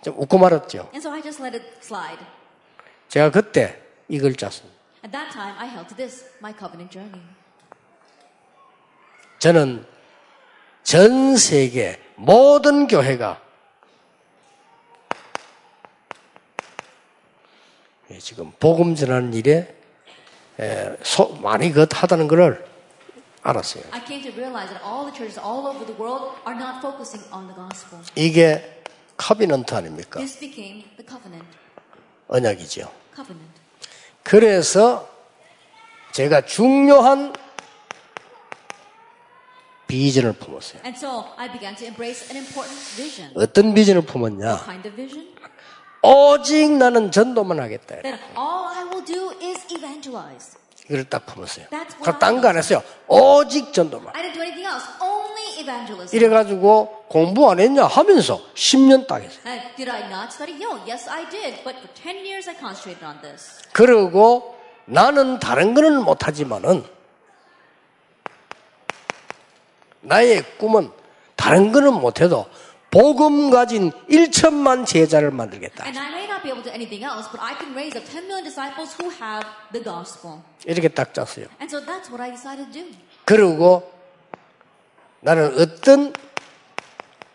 좀 0.04 0.14
웃고 0.20 0.38
말았죠. 0.38 0.90
And 0.92 1.00
so 1.00 1.10
I 1.10 1.22
just 1.24 1.42
let 1.42 1.56
it 1.56 1.66
slide. 1.82 2.20
제가 3.08 3.32
그때 3.32 3.82
이걸 4.10 4.36
짰습니다. 4.36 4.76
At 5.06 5.12
that 5.12 5.32
time, 5.32 5.56
I 5.58 5.68
held 5.72 5.88
to 5.88 5.96
this, 5.96 6.26
my 6.44 6.52
covenant 6.52 6.92
journey. 6.92 7.24
저는 9.40 9.86
전 10.84 11.38
세계 11.38 12.00
모든 12.16 12.88
교회가 12.88 13.47
지금 18.20 18.52
복음 18.60 18.96
전하는 18.96 19.34
일에 19.34 19.76
에, 20.60 20.96
소- 21.04 21.34
많이 21.36 21.72
그 21.72 21.86
하다는 21.92 22.28
것을 22.28 22.66
알았어요. 23.44 23.84
이게 28.16 28.82
카비넌트 29.18 29.74
아닙니까? 29.76 30.20
This 30.20 30.40
became 30.40 30.84
the 30.98 31.06
covenant. 31.08 31.48
언약이죠. 32.28 32.92
Covenant. 33.16 33.62
그래서 34.24 35.10
제가 36.12 36.46
중요한 36.46 37.34
비전을 39.88 40.34
품었어요. 40.34 40.82
And 40.84 40.98
so 40.98 41.26
I 41.38 41.50
began 41.52 41.76
to 41.76 41.86
embrace 41.86 42.30
an 42.30 42.44
important 42.44 42.78
vision. 42.96 43.32
어떤 43.36 43.74
비전을 43.74 44.02
품었냐? 44.02 44.66
오직 46.02 46.72
나는 46.78 47.12
전도만 47.12 47.60
하겠다. 47.60 48.02
That 48.02 48.22
all 48.38 48.68
I 48.76 48.84
will 48.84 49.06
do 49.06 49.32
is 49.42 49.66
evangelize. 49.72 50.58
이걸 50.90 51.04
딱 51.04 51.26
품었어요. 51.26 51.66
That's 51.68 51.96
what 52.00 52.18
딴거 52.20 52.48
안 52.48 52.58
했어요. 52.58 52.82
오직 53.08 53.74
전도만. 53.74 54.16
I 54.16 54.24
didn't 54.24 54.34
do 54.34 54.42
anything 54.42 54.66
else. 54.66 54.88
Only 55.02 55.60
evangelism. 55.60 56.16
이래가지고 56.16 57.06
공부 57.10 57.50
안 57.52 57.60
했냐 57.60 57.86
하면서 57.86 58.40
10년 58.54 59.06
딱 59.08 59.22
했어요. 59.22 59.42
And 59.46 59.76
did 59.76 59.92
I 59.92 60.08
not 60.08 60.28
study? 60.32 60.56
No, 60.56 60.80
yes, 60.88 61.10
I 61.10 61.28
did. 61.30 61.64
But 61.64 61.80
for 61.80 61.90
10 61.94 62.26
years, 62.26 62.48
I 62.48 62.56
concentrated 62.58 63.04
on 63.04 63.20
this. 63.22 63.64
그리고 63.74 64.56
나는 64.86 65.40
다른 65.40 65.74
거는 65.74 66.04
못하지만은 66.04 66.86
나의 70.02 70.44
꿈은 70.58 70.92
다른 71.36 71.72
거는 71.74 71.94
못해도 71.96 72.46
복음 72.98 73.52
가진 73.52 73.92
1천만 74.10 74.84
제자를 74.84 75.30
만들겠다. 75.30 75.86
And 75.86 76.00
I 76.00 76.08
may 76.10 76.26
not 76.26 76.42
be 76.42 76.50
able 76.50 76.64
to 76.64 76.72
do 76.72 76.74
anything 76.74 77.06
else, 77.06 77.30
but 77.30 77.38
I 77.40 77.54
can 77.54 77.70
raise 77.78 77.94
up 77.94 78.02
10 78.10 78.26
million 78.26 78.42
disciples 78.44 78.98
who 78.98 79.14
have 79.22 79.46
the 79.72 79.84
gospel. 79.86 80.42
이렇게 80.66 80.88
딱 80.88 81.14
짰어요. 81.14 81.46
And 81.62 81.70
so 81.70 81.78
that's 81.86 82.10
what 82.10 82.18
I 82.18 82.34
decided 82.34 82.66
to 82.66 82.74
do. 82.74 82.90
그리고 83.24 83.86
나는 85.22 85.54
어떤 85.62 86.12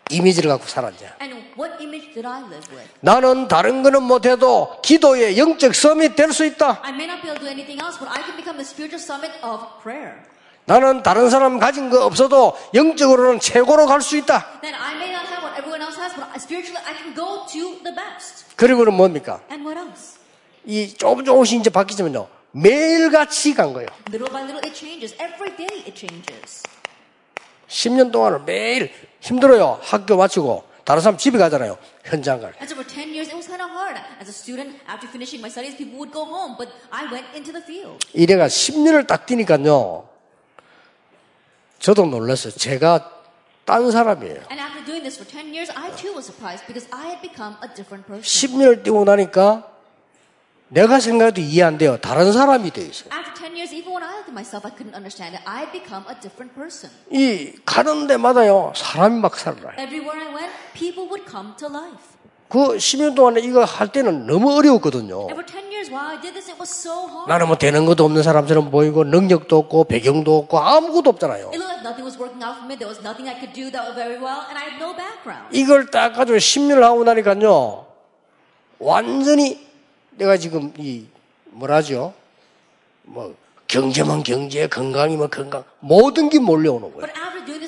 이미지를 0.09 0.51
갖고 0.51 0.67
살았냐. 0.67 1.15
And 1.23 1.31
what 1.57 1.79
image 1.79 2.11
did 2.11 2.27
I 2.27 2.43
live 2.43 2.67
with? 2.67 2.91
나는 2.99 3.47
다른 3.47 3.83
거는 3.83 4.03
못해도 4.03 4.81
기도의 4.83 5.37
영적 5.37 5.73
섬이 5.73 6.15
될 6.15 6.33
수 6.33 6.43
있다. 6.43 6.81
I 6.83 6.91
may 6.91 7.07
not 7.07 7.21
be 7.23 7.31
able 7.31 7.39
to 7.39 7.47
do 7.47 7.47
anything 7.47 7.79
else, 7.79 7.95
but 7.95 8.11
I 8.11 8.19
can 8.19 8.35
become 8.35 8.59
the 8.59 8.67
spiritual 8.67 8.99
summit 8.99 9.31
of 9.39 9.79
prayer. 9.81 10.27
나는 10.65 11.03
다른 11.03 11.29
사람 11.29 11.59
가진 11.59 11.89
거 11.89 12.05
없어도 12.05 12.55
영적으로는 12.73 13.39
최고로 13.39 13.85
갈 13.85 14.01
수 14.01 14.17
있다. 14.17 14.59
Spiritually 16.39 16.81
I 16.85 16.93
can 16.95 17.13
go 17.13 17.45
to 17.45 17.83
the 17.83 17.95
best. 17.95 18.45
그리고는 18.55 18.93
뭡니까? 18.93 19.41
And 19.51 19.65
what 19.65 19.79
else? 19.79 20.19
이 20.65 20.93
조금 20.93 21.23
조금씩 21.25 21.59
이제 21.59 21.69
바뀌지만요. 21.69 22.27
매일같이 22.51 23.53
간 23.53 23.73
거예요. 23.73 23.87
Little 24.09 24.31
by 24.31 24.43
little 24.43 24.61
it 24.63 24.77
changes. 24.77 25.13
Every 25.19 25.55
day 25.55 25.83
it 25.87 25.93
changes. 25.95 26.63
10년 27.67 28.11
동안은 28.11 28.45
매일 28.45 28.91
힘들어요. 29.19 29.79
학교 29.81 30.15
마치고 30.15 30.63
다른 30.85 31.01
사람 31.01 31.17
집에 31.17 31.37
가잖아요. 31.37 31.77
현장 32.03 32.41
갈. 32.41 32.53
And 32.59 32.67
so 32.67 32.75
for 32.75 32.85
10 32.85 33.09
years 33.09 33.29
it 33.29 33.35
was 33.35 33.47
kind 33.47 33.63
of 33.63 33.71
hard. 33.71 33.97
As 34.19 34.29
a 34.29 34.35
student, 34.35 34.77
after 34.85 35.07
finishing 35.07 35.41
my 35.41 35.49
studies, 35.49 35.75
people 35.77 35.97
would 35.97 36.11
go 36.13 36.25
home, 36.25 36.55
but 36.57 36.69
I 36.91 37.07
went 37.09 37.25
into 37.33 37.51
the 37.51 37.63
field. 37.63 38.05
이래가 38.13 38.47
10년을 38.47 39.07
딱 39.07 39.25
뛰니까요. 39.25 40.07
저도 41.79 42.05
놀랐어요. 42.05 42.53
제가 42.53 43.11
딴 43.65 43.91
사람이에요. 43.91 44.43
And 44.51 44.59
after 44.83 44.91
doing 44.91 45.03
this 45.03 45.17
for 45.17 45.25
10 45.25 45.53
years, 45.53 45.69
I 45.75 45.89
too 45.91 46.13
was 46.13 46.25
surprised 46.25 46.65
because 46.67 46.87
I 46.91 47.07
had 47.07 47.21
become 47.21 47.55
a 47.61 47.67
different 47.73 48.05
person. 48.05 48.23
10년을 48.23 48.83
뛰고 48.83 49.05
나니까 49.05 49.63
내가 50.69 50.99
생각해도 50.99 51.41
이해 51.41 51.63
안 51.63 51.77
돼요. 51.77 51.97
다른 52.01 52.33
사람이 52.33 52.71
돼 52.71 52.81
있어요. 52.81 53.09
After 53.13 53.33
10 53.33 53.55
years, 53.55 53.73
even 53.73 53.93
when 53.93 54.03
I 54.03 54.11
looked 54.15 54.29
at 54.29 54.33
myself, 54.33 54.65
I 54.65 54.71
couldn't 54.75 54.95
understand 54.95 55.35
it. 55.37 55.43
I 55.47 55.63
had 55.63 55.71
become 55.71 56.05
a 56.09 56.15
different 56.19 56.53
person. 56.55 56.91
이 57.11 57.53
가는 57.65 58.07
데마다요. 58.07 58.73
사람이 58.75 59.19
막 59.19 59.35
살아요. 59.37 59.71
Everywhere 59.77 60.19
I 60.19 60.33
went, 60.33 60.51
people 60.73 61.07
would 61.07 61.29
come 61.29 61.55
to 61.57 61.67
life. 61.67 62.12
그 62.53 62.77
10년 62.77 63.15
동안에 63.15 63.41
이거 63.41 63.63
할 63.63 63.87
때는 63.87 64.27
너무 64.27 64.55
어려웠거든요. 64.55 65.21
And 65.21 65.33
for 65.33 65.43
10 65.43 65.73
years 65.73 65.89
while 65.89 66.05
I 66.13 66.21
did 66.21 66.35
this, 66.35 66.51
it 66.51 66.59
was 66.61 66.69
so 66.69 67.09
hard. 67.09 67.27
나는 67.27 67.47
뭐 67.47 67.57
되는 67.57 67.83
것도 67.87 68.05
없는 68.05 68.21
사람처럼 68.21 68.69
보이고 68.69 69.03
능력도 69.03 69.57
없고 69.57 69.85
배경도 69.85 70.37
없고 70.37 70.59
아무것도 70.59 71.09
없잖아요. 71.09 71.49
이걸 75.51 75.89
딱 75.89 76.13
가지고 76.13 76.37
10년을 76.37 76.81
하고 76.81 77.03
나니까요. 77.03 77.87
완전히 78.77 79.67
내가 80.11 80.37
지금 80.37 80.71
이 80.77 81.07
뭐라죠? 81.45 82.13
뭐 83.01 83.33
경제만 83.67 84.21
경제, 84.21 84.67
건강이면 84.67 85.31
건강 85.31 85.63
모든 85.79 86.29
게 86.29 86.37
몰려오는 86.37 86.93
거예요. 86.93 87.07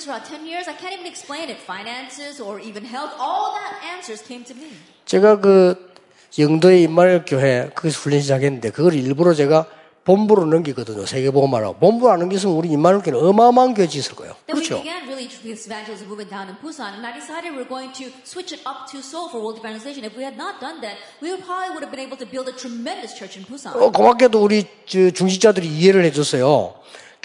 For 0.06 0.14
about 0.14 0.30
10 0.30 0.46
years, 0.46 0.68
I 0.70 0.78
can't 0.78 0.94
even 0.94 1.08
explain 1.08 1.50
it. 1.50 1.58
Finances 1.58 2.40
or 2.40 2.60
even 2.60 2.86
health, 2.86 3.10
all 3.18 3.58
that 3.58 3.82
answers 3.90 4.22
came 4.22 4.44
to 4.46 4.54
me. 4.56 4.70
제가 5.06 5.42
그 5.42 5.94
영도의 6.38 6.84
임마을 6.84 7.26
교회 7.26 7.72
거기서 7.74 8.00
훈련 8.02 8.22
시작했는데 8.22 8.70
그걸 8.70 8.94
일부러 8.94 9.34
제가 9.34 9.66
본부로 10.04 10.46
넘기거든요. 10.46 11.08
세계보고말하고 11.08 11.78
본부로 11.80 12.12
안 12.12 12.20
넘겼으면 12.20 12.56
우리 12.56 12.70
임마을 12.70 13.02
교회는 13.02 13.20
어마어마한 13.20 13.74
교회 13.74 13.88
짓을 13.88 14.16
거예요. 14.16 14.36
그렇죠? 14.46 14.84
really 14.86 16.56
Busan, 16.62 16.94
and 16.94 17.06
I 17.06 17.14
decided 17.14 17.52
we 17.52 17.58
were 17.58 17.68
going 17.68 17.92
to 17.94 18.12
switch 18.24 18.54
it 18.54 18.62
up 18.66 18.86
to 18.92 19.02
Seoul 19.02 19.30
for 19.30 19.42
world 19.42 19.58
evangelization. 19.60 20.04
If 20.06 20.16
we 20.16 20.24
had 20.24 20.38
not 20.38 20.60
done 20.60 20.82
that, 20.82 20.98
we 21.22 21.32
would 21.32 21.44
probably 21.44 21.74
would 21.74 21.82
have 21.82 21.92
been 21.92 22.06
able 22.06 22.18
to 22.18 22.26
build 22.26 22.48
a 22.48 22.54
tremendous 22.54 23.18
church 23.18 23.38
in 23.38 23.46
Busan. 23.46 23.74
어, 23.74 23.92
고맙게도 23.92 24.42
우리 24.42 24.66
저 24.86 25.10
중직자들이 25.10 25.68
이해를 25.68 26.06
해줬어요. 26.06 26.76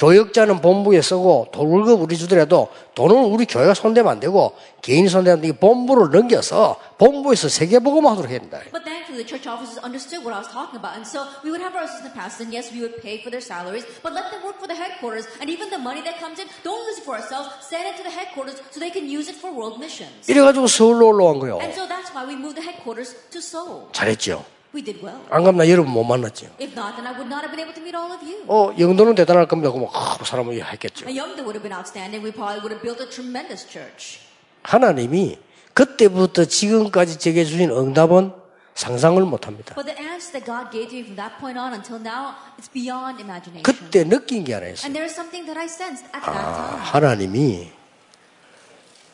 교역자는 0.01 0.63
본부에 0.63 1.03
쓰고 1.03 1.49
월급 1.55 2.01
우리 2.01 2.17
주더라도 2.17 2.69
돈은 2.95 3.15
우리 3.17 3.45
교회가 3.45 3.75
손대면 3.75 4.11
안 4.11 4.19
되고 4.19 4.57
개인이 4.81 5.07
손대면 5.11 5.45
이 5.45 5.53
본부를 5.53 6.11
넘겨서 6.11 6.81
본부에서 6.97 7.51
세계보고만 7.51 8.13
하도록 8.13 8.31
해야 8.31 8.41
된다. 8.41 8.61
But 8.73 8.83
thankfully, 8.83 9.21
the 9.21 9.29
church 9.29 9.45
officers 9.45 9.77
understood 9.85 10.25
what 10.25 10.33
I 10.33 10.41
was 10.41 10.49
talking 10.49 10.81
about, 10.81 10.97
and 10.97 11.05
so 11.05 11.29
we 11.45 11.53
would 11.53 11.61
have 11.61 11.77
our 11.77 11.85
assistant 11.85 12.17
pastors, 12.17 12.49
and 12.49 12.51
yes, 12.57 12.73
we 12.73 12.81
would 12.81 12.97
pay 13.05 13.21
for 13.21 13.29
their 13.29 13.45
salaries, 13.45 13.85
but 14.01 14.17
let 14.17 14.33
them 14.33 14.41
work 14.41 14.57
for 14.57 14.65
the 14.65 14.75
headquarters, 14.75 15.29
and 15.45 15.53
even 15.53 15.69
the 15.69 15.77
money 15.77 16.01
that 16.09 16.17
comes 16.17 16.41
in, 16.41 16.49
don't 16.65 16.81
use 16.89 16.97
it 16.97 17.05
for 17.05 17.21
ourselves, 17.21 17.53
send 17.61 17.85
it 17.85 18.01
to 18.01 18.03
the 18.03 18.13
headquarters 18.13 18.57
so 18.73 18.81
they 18.81 18.89
can 18.89 19.05
use 19.05 19.29
it 19.29 19.37
for 19.37 19.53
world 19.53 19.77
missions. 19.77 20.25
이래 20.33 20.41
가지고 20.41 20.65
서울로 20.65 21.13
올라온 21.13 21.37
거예요. 21.45 21.61
And 21.61 21.77
so 21.77 21.85
that's 21.85 22.09
why 22.17 22.25
we 22.25 22.41
moved 22.41 22.57
the 22.57 22.65
headquarters 22.65 23.13
to 23.37 23.39
Seoul. 23.45 23.93
잘했죠. 23.93 24.41
We 24.73 24.83
did 24.85 25.03
well. 25.05 25.19
안 25.31 25.43
그러면 25.43 25.59
나 25.59 25.69
여러분 25.69 25.93
못 25.93 26.05
만났죠. 26.05 26.47
If 26.61 26.73
not, 26.79 26.95
then 26.95 27.07
I 27.07 27.13
would 27.19 27.27
not 27.27 27.43
have 27.43 27.51
been 27.51 27.59
able 27.61 27.75
to 27.75 27.83
meet 27.83 27.97
all 27.97 28.13
of 28.13 28.23
you. 28.23 28.45
어, 28.47 28.73
영도는 28.79 29.15
대단할 29.17 29.47
겁니다. 29.49 29.71
그러면 29.71 29.91
아, 29.93 30.17
그 30.19 30.25
사람은 30.25 30.55
했겠죠. 30.61 31.09
A 31.09 31.15
Youngda 31.19 31.43
would 31.43 31.59
have 31.59 31.63
been 31.63 31.75
outstanding. 31.75 32.23
We 32.23 32.31
probably 32.31 32.63
would 32.63 32.71
have 32.71 32.83
built 32.83 33.03
a 33.03 33.09
tremendous 33.11 33.67
church. 33.67 34.21
하나님이 34.63 35.39
그때부터 35.75 36.45
지금까지 36.45 37.19
제게 37.19 37.45
주신 37.45 37.71
응답은 37.71 38.33
상상을 38.75 39.21
못 39.25 39.47
합니다. 39.47 39.75
But 39.75 39.91
the 39.93 39.99
answer 40.01 40.33
that 40.39 40.47
God 40.47 40.71
gave 40.71 40.89
to 40.89 40.97
me 40.97 41.03
from 41.03 41.17
that 41.17 41.35
point 41.43 41.59
on 41.59 41.75
until 41.75 41.99
now, 41.99 42.39
it's 42.57 42.71
beyond 42.71 43.19
imagination. 43.21 43.63
그때 43.67 44.05
느낀 44.05 44.45
게 44.45 44.55
하나 44.55 44.69
있어요. 44.69 44.87
And 44.87 44.95
there 44.95 45.05
is 45.05 45.13
something 45.15 45.45
that 45.51 45.59
I 45.59 45.67
sensed 45.67 46.07
at 46.15 46.23
that 46.23 46.31
아, 46.31 46.79
time. 46.79 46.79
하나님이 46.79 47.73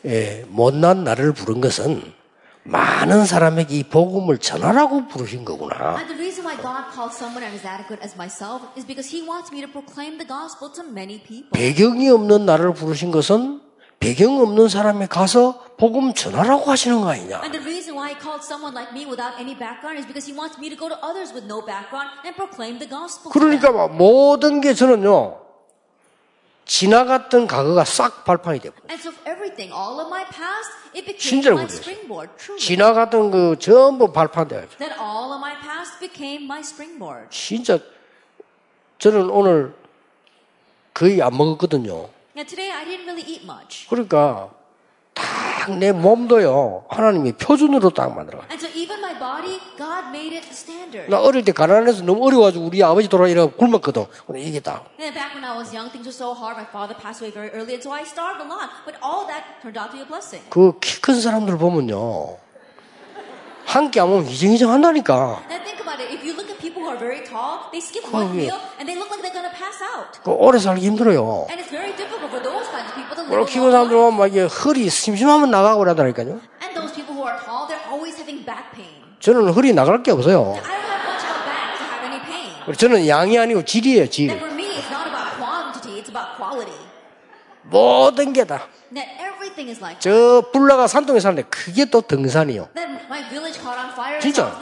예, 0.05 0.45
못난 0.47 1.03
나를 1.03 1.33
부른 1.33 1.59
것은 1.61 2.13
많은 2.67 3.25
사람에게 3.25 3.75
이 3.75 3.83
복음을 3.83 4.37
전하라고 4.37 5.07
부르신 5.07 5.45
거구나. 5.45 5.95
And 5.95 6.07
the 6.07 6.19
reason 6.19 6.43
why 6.45 6.59
God 6.61 6.91
called 6.93 7.15
someone 7.15 7.43
as 7.47 7.65
adequate 7.65 8.03
as 8.03 8.15
myself 8.15 8.67
is 8.75 8.85
because 8.85 9.07
He 9.07 9.23
wants 9.23 9.51
me 9.55 9.63
to 9.63 9.71
proclaim 9.71 10.19
the 10.19 10.27
gospel 10.27 10.67
to 10.75 10.83
many 10.83 11.17
people. 11.23 11.47
배경이 11.55 12.09
없는 12.09 12.45
나를 12.45 12.73
부르신 12.73 13.11
것은 13.11 13.61
배경 13.99 14.39
없는 14.41 14.67
사람에 14.67 15.07
가서 15.07 15.63
복음 15.79 16.13
전하라고 16.13 16.69
하시는 16.69 16.99
거 16.99 17.09
아니냐. 17.09 17.39
And 17.39 17.55
the 17.55 17.63
reason 17.63 17.95
why 17.95 18.11
He 18.11 18.19
called 18.19 18.43
someone 18.43 18.75
like 18.75 18.91
me 18.91 19.07
without 19.07 19.39
any 19.39 19.55
background 19.55 19.95
is 19.95 20.05
because 20.05 20.27
He 20.27 20.35
wants 20.35 20.59
me 20.59 20.67
to 20.67 20.75
go 20.75 20.91
to 20.91 20.99
others 20.99 21.31
with 21.31 21.47
no 21.47 21.63
background 21.63 22.11
and 22.27 22.35
proclaim 22.35 22.83
the 22.83 22.89
gospel. 22.91 23.31
그러니까 23.31 23.71
모든 23.87 24.59
게 24.59 24.75
저는요, 24.75 25.46
지나갔던 26.67 27.47
과거가 27.47 27.85
싹 27.85 28.25
발판이 28.25 28.59
되고, 28.59 28.75
And 28.89 29.01
so 29.01 29.11
everything, 29.25 29.73
all 29.73 29.99
of 29.99 30.07
my 30.09 30.25
past, 30.25 30.69
it 30.93 31.05
became 31.05 31.17
진짜로 31.41 31.55
my 31.55 31.67
그랬어요. 31.67 32.57
지나갔던 32.59 33.31
그 33.31 33.57
전부 33.59 34.11
발판돼가지고. 34.11 34.77
That 34.77 34.99
all 34.99 35.31
of 35.31 35.39
my 35.39 35.55
past 35.59 35.99
became 35.99 36.43
my 36.43 36.59
springboard. 36.59 37.29
진짜, 37.31 37.79
저는 38.99 39.29
오늘 39.29 39.73
거의 40.93 41.21
안 41.21 41.35
먹었거든요. 41.37 42.09
Now 42.35 42.45
today 42.45 42.69
I 42.71 42.85
didn't 42.85 43.07
really 43.07 43.23
eat 43.25 43.43
much. 43.45 43.87
그러니까, 43.89 44.51
딱 45.13 45.71
내 45.79 45.91
몸도요, 45.91 46.85
하나님이 46.89 47.33
표준으로 47.33 47.89
딱 47.91 48.15
만들어. 48.15 48.39
So 48.57 48.69
even 49.17 49.19
my 49.19 49.41
body, 49.41 49.59
God 49.77 50.11
made 50.11 50.33
it 50.37 50.45
standard. 50.53 51.09
나 51.09 51.19
어릴 51.19 51.43
때 51.43 51.51
가난해서 51.51 52.03
너무 52.03 52.25
어려워가지고 52.25 52.65
우리 52.65 52.83
아버지 52.83 53.07
돌아가니까 53.09 53.47
굶었거든. 53.57 54.05
근데 54.25 54.41
이게 54.41 54.59
딱. 54.59 54.85
And 54.99 55.09
then 55.09 55.13
back 55.13 55.33
when 55.33 55.43
I 55.43 55.57
was 55.57 55.73
young, 55.73 55.89
things 55.91 56.05
were 56.05 56.13
so 56.15 56.33
hard. 56.33 56.57
My 56.57 56.67
father 56.69 56.95
passed 56.95 57.21
away 57.21 57.31
very 57.33 57.49
early, 57.51 57.73
and 57.73 57.83
so 57.83 57.91
I 57.91 58.03
starved 58.05 58.41
a 58.41 58.47
lot. 58.47 58.69
But 58.85 58.95
all 59.01 59.25
that 59.27 59.43
turned 59.61 59.77
out 59.77 59.91
to 59.91 59.97
be 59.97 60.01
a 60.03 60.07
blessing. 60.07 60.41
그 60.49 60.73
키 60.79 61.01
큰 61.01 61.19
사람들 61.19 61.57
보면요. 61.57 62.37
한끼 63.65 63.99
안 63.99 64.09
먹으면 64.09 64.31
이정이정 64.31 64.71
한다니까. 64.71 65.43
And 65.51 65.59
think 65.65 65.81
about 65.83 65.99
it. 65.99 66.07
If 66.13 66.23
you 66.23 66.31
look 66.37 66.47
at 66.49 66.57
people 66.59 66.83
who 66.83 66.89
are 66.89 66.97
very 66.99 67.19
tall, 67.27 67.67
they 67.71 67.81
skip 67.83 68.05
Oh, 68.07 68.23
one 68.23 68.31
meal 68.31 68.55
and 68.79 68.87
they 68.87 68.95
look 68.95 69.11
like 69.11 69.19
they're 69.21 69.35
going 69.35 69.43
to 69.43 69.51
pass 69.51 69.81
out. 69.83 70.23
그 70.23 70.31
오래 70.31 70.57
살기 70.57 70.85
힘들어요. 70.87 71.47
And 71.51 71.59
it's 71.59 71.67
very 71.69 71.91
difficult 71.99 72.31
for 72.31 72.39
those 72.39 72.63
kinds 72.71 72.87
of 72.87 72.95
people 72.95 73.15
to 73.19 73.27
live 73.27 73.43
a 73.43 73.45
키운 73.51 73.67
long 73.67 73.71
사람들 73.75 73.91
life. 73.91 74.07
보면 74.07 74.17
막 74.17 74.27
이게 74.31 74.47
허리 74.47 74.89
심심하면 74.89 75.51
나가고 75.51 75.79
그러다니까요. 75.83 76.39
And 76.63 76.71
those 76.79 76.95
people 76.95 77.11
who 77.19 77.27
are 77.27 77.35
tall, 77.43 77.67
they're 77.67 77.83
always 77.91 78.15
having 78.15 78.39
back 78.47 78.71
pain. 78.71 78.86
저는 79.27 79.51
허리 79.51 79.73
나갈 79.73 80.01
게 80.03 80.11
없어요. 80.11 80.55
저는 82.77 83.05
양이 83.09 83.37
아니고 83.37 83.65
질이에요, 83.65 84.09
질. 84.09 84.29
And 84.29 84.39
for 84.39 84.53
me, 84.55 84.69
it's 84.69 84.89
not 84.89 85.05
about 85.05 85.35
quantity, 85.35 85.99
it's 85.99 86.07
about 86.07 86.37
quality. 86.37 86.79
모든 87.63 88.31
게 88.31 88.45
다. 88.45 88.69
저 89.99 90.43
불나가 90.53 90.87
산동에 90.87 91.19
사는데 91.19 91.41
그게 91.49 91.83
또 91.83 91.99
등산이요. 91.99 92.69
진짜? 94.21 94.57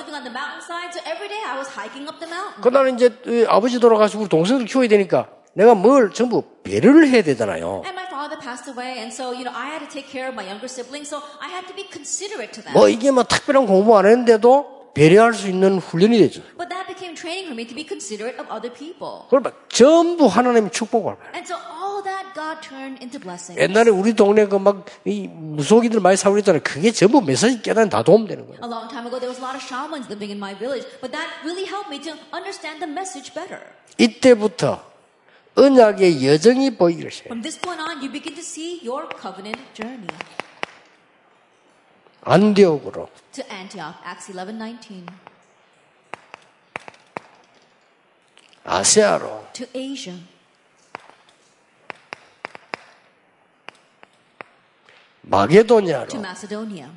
그날은 2.63 2.95
이제 2.95 3.15
이 3.27 3.45
아버지 3.47 3.79
돌아가시고 3.79 4.29
동생들 4.29 4.65
키워야 4.65 4.87
되니까 4.87 5.27
내가 5.53 5.75
뭘 5.75 6.11
전부 6.11 6.43
배려를 6.63 7.07
해야 7.09 7.21
되잖아요. 7.21 7.83
Father 8.35 8.41
passed 8.41 8.67
away, 8.67 8.99
and 8.99 9.11
so 9.11 9.31
you 9.31 9.43
know 9.43 9.53
I 9.53 9.67
had 9.67 9.79
to 9.79 9.87
take 9.87 10.07
care 10.07 10.27
of 10.27 10.35
my 10.35 10.43
younger 10.43 10.67
siblings. 10.67 11.09
So 11.09 11.21
I 11.41 11.49
had 11.49 11.67
to 11.67 11.73
be 11.75 11.85
considerate 11.91 12.53
to 12.53 12.61
them. 12.61 12.73
뭐 12.73 12.89
이게 12.89 13.11
뭐 13.11 13.23
특별한 13.23 13.65
공부 13.65 13.97
안 13.97 14.05
했는데도 14.05 14.91
배려할 14.93 15.33
수 15.33 15.47
있는 15.47 15.79
훈련이 15.79 16.17
되죠. 16.19 16.41
But 16.57 16.69
that 16.69 16.87
became 16.87 17.15
training 17.15 17.47
for 17.47 17.55
me 17.55 17.65
to 17.67 17.75
be 17.75 17.85
considerate 17.87 18.39
of 18.39 18.47
other 18.51 18.71
people. 18.71 19.25
그걸 19.25 19.41
막 19.41 19.69
전부 19.69 20.27
하나님의 20.27 20.71
축복을 20.71 21.15
받아요. 21.15 21.33
And 21.35 21.45
so 21.47 21.55
all 21.55 22.03
that 22.03 22.33
God 22.35 22.61
turned 22.61 22.99
into 23.01 23.19
blessings. 23.19 23.59
옛날에 23.59 23.89
우리 23.89 24.13
동네 24.13 24.45
그막이 24.45 25.29
무속이들 25.31 25.99
많이 25.99 26.17
살고 26.17 26.37
있잖아요. 26.39 26.61
그게 26.63 26.91
전부 26.91 27.21
메시지 27.21 27.61
깨달으면 27.61 27.89
다 27.89 28.03
도움되는 28.03 28.47
거예요. 28.47 28.59
A 28.63 28.69
long 28.69 28.87
time 28.89 29.07
ago, 29.07 29.19
there 29.19 29.31
was 29.31 29.39
a 29.39 29.43
lot 29.43 29.55
of 29.55 29.63
shamans 29.63 30.07
living 30.07 30.31
in 30.31 30.39
my 30.39 30.55
village, 30.55 30.87
but 31.01 31.11
that 31.11 31.27
really 31.43 31.67
helped 31.67 31.91
me 31.91 31.99
to 31.99 32.15
understand 32.31 32.79
the 32.79 32.89
message 32.89 33.33
better. 33.33 33.59
이때부터 33.97 34.94
언약의 35.55 36.25
여정이 36.27 36.75
보이기 36.75 37.09
시작해요. 37.09 37.31
From 37.31 37.41
this 37.41 37.59
point 37.59 37.81
on, 37.81 37.97
you 37.99 38.11
begin 38.11 38.35
to 38.35 38.41
see 38.43 38.79
your 38.85 39.07
covenant 39.19 39.61
journey 39.73 40.07
안디옥으로 42.23 43.07
to 43.31 43.43
Antioch, 43.49 43.95
Acts 44.03 44.31
11:19, 44.31 45.05
아시아로 48.65 49.47
to 49.53 49.67
Asia, 49.73 50.19
마게도니아로 55.21 56.07
to 56.07 56.19
Macedonia, 56.19 56.89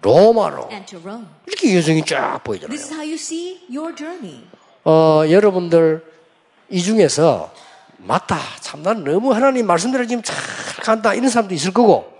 로마로 0.00 0.68
and 0.70 0.86
to 0.86 1.00
Rome. 1.00 1.26
이렇게 1.46 1.76
여정이 1.76 2.04
쫙 2.06 2.42
보이잖아요. 2.44 2.68
This 2.68 2.84
is 2.84 2.94
how 2.94 3.02
you 3.04 3.14
see 3.14 3.66
your 3.68 3.94
journey. 3.94 4.46
어, 4.84 5.22
여러분들 5.28 6.04
이 6.70 6.82
중에서 6.82 7.50
맞다. 7.98 8.38
참 8.60 8.82
나는 8.82 9.04
너무 9.04 9.32
하나님 9.32 9.66
말씀대로 9.66 10.06
지금 10.06 10.22
잘 10.22 10.36
간다. 10.82 11.14
이런 11.14 11.28
사람도 11.30 11.54
있을 11.54 11.72
거고 11.72 12.06
아, 12.08 12.13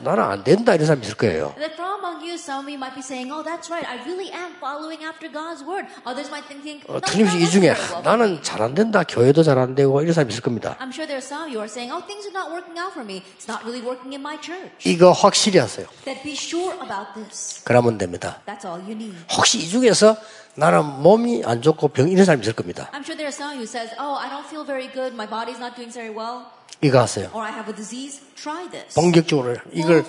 나는 0.00 0.24
안 0.24 0.44
된다. 0.44 0.74
이런 0.74 0.86
사람도 0.86 1.06
있을 1.06 1.16
거예요. 1.16 1.54
That 1.58 1.74
from 1.74 2.00
among 2.02 2.24
you, 2.24 2.34
some 2.34 2.64
of 2.64 2.70
you 2.70 2.78
might 2.78 2.94
be 2.94 3.02
saying, 3.02 3.30
"Oh, 3.32 3.44
that's 3.44 3.68
right. 3.70 3.84
I 3.86 4.00
really 4.08 4.32
am 4.32 4.56
following 4.58 5.04
after 5.04 5.30
God's 5.30 5.62
word." 5.66 5.86
Others 6.04 6.30
might 6.32 6.46
think, 6.48 6.82
어, 6.88 6.96
"No, 6.96 7.00
틀림없이 7.00 7.38
that 7.38 7.44
이 7.44 7.50
중에 7.50 7.74
나는 8.02 8.38
me." 8.38 8.42
잘안 8.42 8.74
된다. 8.74 9.04
교회도 9.04 9.42
잘 9.42 9.58
안 9.58 9.74
되고 9.74 10.00
이런 10.00 10.12
사람이 10.14 10.32
있을 10.32 10.42
겁니다. 10.42 10.76
I'm 10.80 10.90
sure 10.90 11.06
there 11.06 11.20
are 11.20 11.24
some 11.24 11.44
of 11.44 11.52
you 11.52 11.60
who 11.60 11.66
are 11.66 11.70
saying, 11.70 11.92
"Oh, 11.92 12.00
things 12.06 12.26
are 12.26 12.34
not 12.34 12.50
working 12.50 12.78
out 12.80 12.92
for 12.92 13.04
me. 13.04 13.22
It's 13.36 13.46
not 13.46 13.62
really 13.62 13.84
working 13.84 14.14
in 14.14 14.22
my 14.22 14.40
church." 14.40 14.72
이거 14.84 15.12
확실히 15.12 15.58
하세요. 15.58 15.86
That 16.04 16.22
be 16.22 16.32
sure 16.32 16.72
about 16.80 17.14
this. 17.14 17.62
그러면 17.64 17.98
됩니다. 17.98 18.40
That's 18.46 18.64
all 18.66 18.80
you 18.82 18.96
need. 18.96 19.14
혹시 19.36 19.58
이 19.58 19.68
중에서 19.68 20.16
나는 20.54 20.84
몸이 21.02 21.42
안 21.46 21.62
좋고 21.62 21.88
병 21.88 22.08
이런 22.08 22.24
사람이 22.24 22.42
있을 22.42 22.52
겁니다. 22.52 22.90
I'm 22.92 23.04
sure 23.04 23.16
there 23.16 23.28
are 23.28 23.34
some 23.34 23.56
who 23.56 23.64
says, 23.64 23.94
"Oh, 23.98 24.18
I 24.18 24.28
don't 24.28 24.46
feel 24.48 24.64
very 24.66 24.90
good. 24.92 25.14
My 25.14 25.28
body's 25.28 25.58
not 25.60 25.76
doing 25.76 25.92
very 25.92 26.12
well." 26.12 26.44
이거 26.82 27.00
하세요. 27.00 27.30
or 27.32 27.46
I 27.46 27.52
have 27.52 27.70
a 27.70 27.74
disease, 27.76 28.20
try 28.34 28.68
this. 28.68 28.94
본격적으로 28.94 29.56
이걸. 29.72 30.04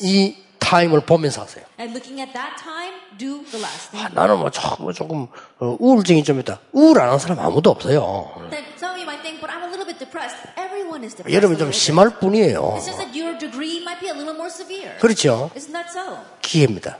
이 0.00 0.36
타임을 0.58 1.00
보면서 1.00 1.42
하세요. 1.42 1.64
And 1.78 1.96
looking 1.96 2.20
at 2.20 2.32
that 2.32 2.56
time, 2.62 2.92
do 3.18 3.42
the 3.50 3.60
last 3.60 3.88
아, 3.92 4.08
thing. 4.08 4.14
나는 4.14 4.38
뭐 4.38 4.50
조금, 4.50 4.92
조금 4.92 5.26
어, 5.58 5.76
우울증이 5.80 6.24
좀 6.24 6.40
있다. 6.40 6.60
우울 6.72 6.98
안 7.00 7.06
하는 7.08 7.18
사람 7.18 7.38
아무도 7.40 7.70
없어요. 7.70 8.32
Then 8.50 8.64
some 8.76 8.92
of 8.92 9.00
you 9.00 9.04
might 9.04 9.22
think, 9.22 9.40
but 9.40 9.50
I'm 9.52 9.62
a 9.64 9.68
little 9.68 9.84
bit 9.86 9.98
depressed. 9.98 10.36
Everyone 10.56 11.04
is 11.04 11.14
depressed. 11.14 11.34
여러분 11.34 11.58
좀. 11.58 11.72
심할 11.72 12.18
뿐이에요. 12.18 12.78
그렇죠? 15.00 15.50
Isn't 15.54 15.72
that 15.72 15.88
so? 15.90 16.18
기회입니다. 16.42 16.98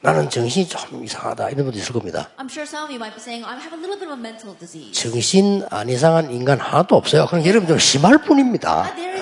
나는 0.00 0.30
정신이 0.30 0.68
좀 0.68 1.04
이상하다. 1.04 1.50
이런 1.50 1.64
분도 1.64 1.78
있을 1.78 1.92
겁니다. 1.92 2.30
Saying. 2.38 3.44
정신 4.92 5.64
안 5.70 5.88
이상한 5.88 6.30
인간 6.30 6.60
하나도 6.60 6.96
없어요. 6.96 7.26
그럼 7.26 7.44
여러분 7.44 7.66
좀 7.66 7.78
심할 7.78 8.18
뿐입니다. 8.18 8.94
Uh. 8.94 9.18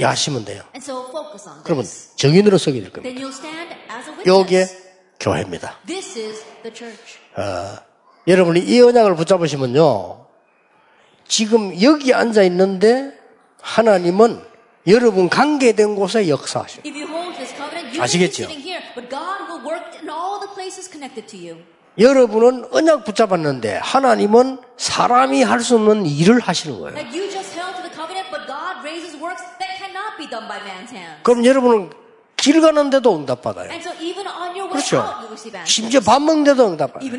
야시면 0.00 0.44
돼요. 0.44 0.62
And 0.74 0.84
so 0.84 1.08
focus 1.08 1.48
on 1.48 1.62
그러면. 1.64 1.86
정인으로 2.16 2.58
서게 2.58 2.80
될 2.80 2.92
겁니다. 2.92 3.20
Witness. 4.26 4.84
교회입니다. 5.20 5.78
This 5.86 6.18
is 6.18 6.44
the 6.62 6.74
church. 6.74 7.18
여러분이 8.26 8.60
이 8.60 8.80
언약을 8.80 9.16
붙잡으시면요. 9.16 10.26
지금 11.26 11.80
여기 11.82 12.12
앉아 12.12 12.42
있는데 12.42 13.12
하나님은 13.62 14.42
여러분 14.86 15.28
관계된 15.30 15.94
곳에 15.96 16.28
be 16.28 18.00
아시겠죠? 18.00 18.48
여러분은 21.98 22.66
언약 22.72 23.04
붙잡았는데 23.04 23.76
하나님은 23.82 24.58
사람이 24.76 25.42
할 25.42 25.60
수 25.60 25.76
없는 25.76 26.04
일을 26.06 26.40
하시는 26.40 26.78
거예요. 26.80 26.94
그럼 31.22 31.44
여러분은 31.46 31.90
길 32.36 32.60
가는데도 32.60 33.16
응답받아요. 33.16 33.70
그렇죠. 34.70 35.02
심지어 35.64 36.00
밥 36.00 36.20
먹는데도 36.20 36.66
응답받아요. 36.68 37.10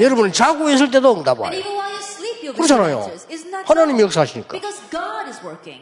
여러분은 0.00 0.32
자고 0.32 0.68
있을 0.68 0.90
때도 0.90 1.16
응답 1.16 1.38
And 1.40 1.40
와요. 1.40 1.52
하나님이 3.66 3.98
so? 4.00 4.06
역사하시니까. 4.06 4.48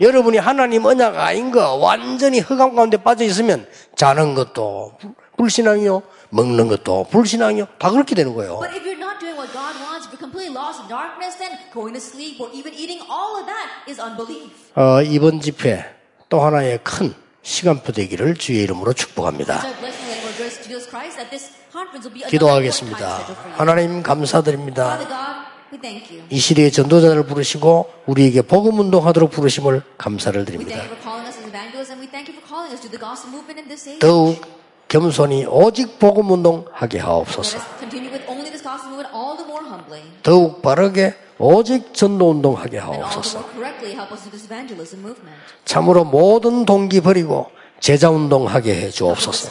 여러분이 0.01 0.39
하나님 0.39 0.85
언약 0.85 1.17
아닌 1.19 1.51
거 1.51 1.75
완전히 1.75 2.41
흑암 2.41 2.75
가운데 2.75 2.97
빠져 2.97 3.25
있으면 3.25 3.67
자는 3.97 4.35
것도 4.35 4.97
불- 5.01 5.15
불신앙이요, 5.39 6.03
먹는 6.31 6.67
것도 6.69 7.07
불신앙이요, 7.11 7.67
다 7.79 7.91
그렇게 7.91 8.15
되는 8.15 8.35
거예요. 8.35 8.59
어, 14.75 15.01
이번 15.03 15.41
집회 15.41 15.85
또 16.29 16.41
하나의 16.41 16.81
큰 16.83 17.15
시간표 17.43 17.93
되기를 17.93 18.35
주의 18.37 18.63
이름으로 18.65 18.93
축복합니다. 18.93 19.63
기도하겠습니다. 22.29 23.19
하나님 23.57 24.03
감사드립니다. 24.03 24.99
Father 25.69 25.73
God, 25.73 25.73
we 25.73 25.79
thank 25.79 26.11
you. 26.11 26.25
이 26.31 26.39
시대의 26.39 26.73
전도자를 26.73 27.25
부르시고 27.27 27.91
우리에게 28.07 28.43
복음 28.43 28.79
운동하도록 28.81 29.31
부르심을 29.31 29.83
감사를 29.99 30.45
드립니다. 30.45 30.77
thank 30.77 30.91
you 30.91 30.97
for 30.97 31.03
calling 31.03 31.29
us 31.29 31.39
as 31.39 31.47
evangelists 31.47 31.93
and 31.93 32.01
we 32.01 32.09
thank 32.09 32.29
you 32.29 32.35
for 32.37 32.47
calling 32.49 32.73
us 32.73 32.81
to 32.81 32.89
the 32.89 32.99
gospel 32.99 33.29
movement 33.31 33.61
in 33.61 33.69
this 33.69 33.89
age. 33.89 33.99
더욱 34.01 34.41
겸손히 34.89 35.45
오직 35.47 35.99
복음 35.99 36.31
운동하게 36.31 36.99
하옵소서. 36.99 37.59
us 37.59 37.65
continue 37.79 38.11
with 38.11 38.25
only 38.29 38.49
this 38.51 38.63
gospel 38.65 38.97
movement 38.97 39.13
all 39.13 39.37
the 39.37 39.45
more 39.45 39.65
humbly 39.65 40.03
더욱 40.23 40.63
빠르게 40.63 41.15
오직 41.39 41.93
전도 41.95 42.31
운동하게 42.31 42.79
하옵소서. 42.79 43.45
참으로 45.65 46.05
모든 46.05 46.65
동기 46.65 47.01
버리고 47.01 47.47
제자 47.81 48.11
운동하게 48.11 48.75
해 48.75 48.91
주옵소서. 48.91 49.51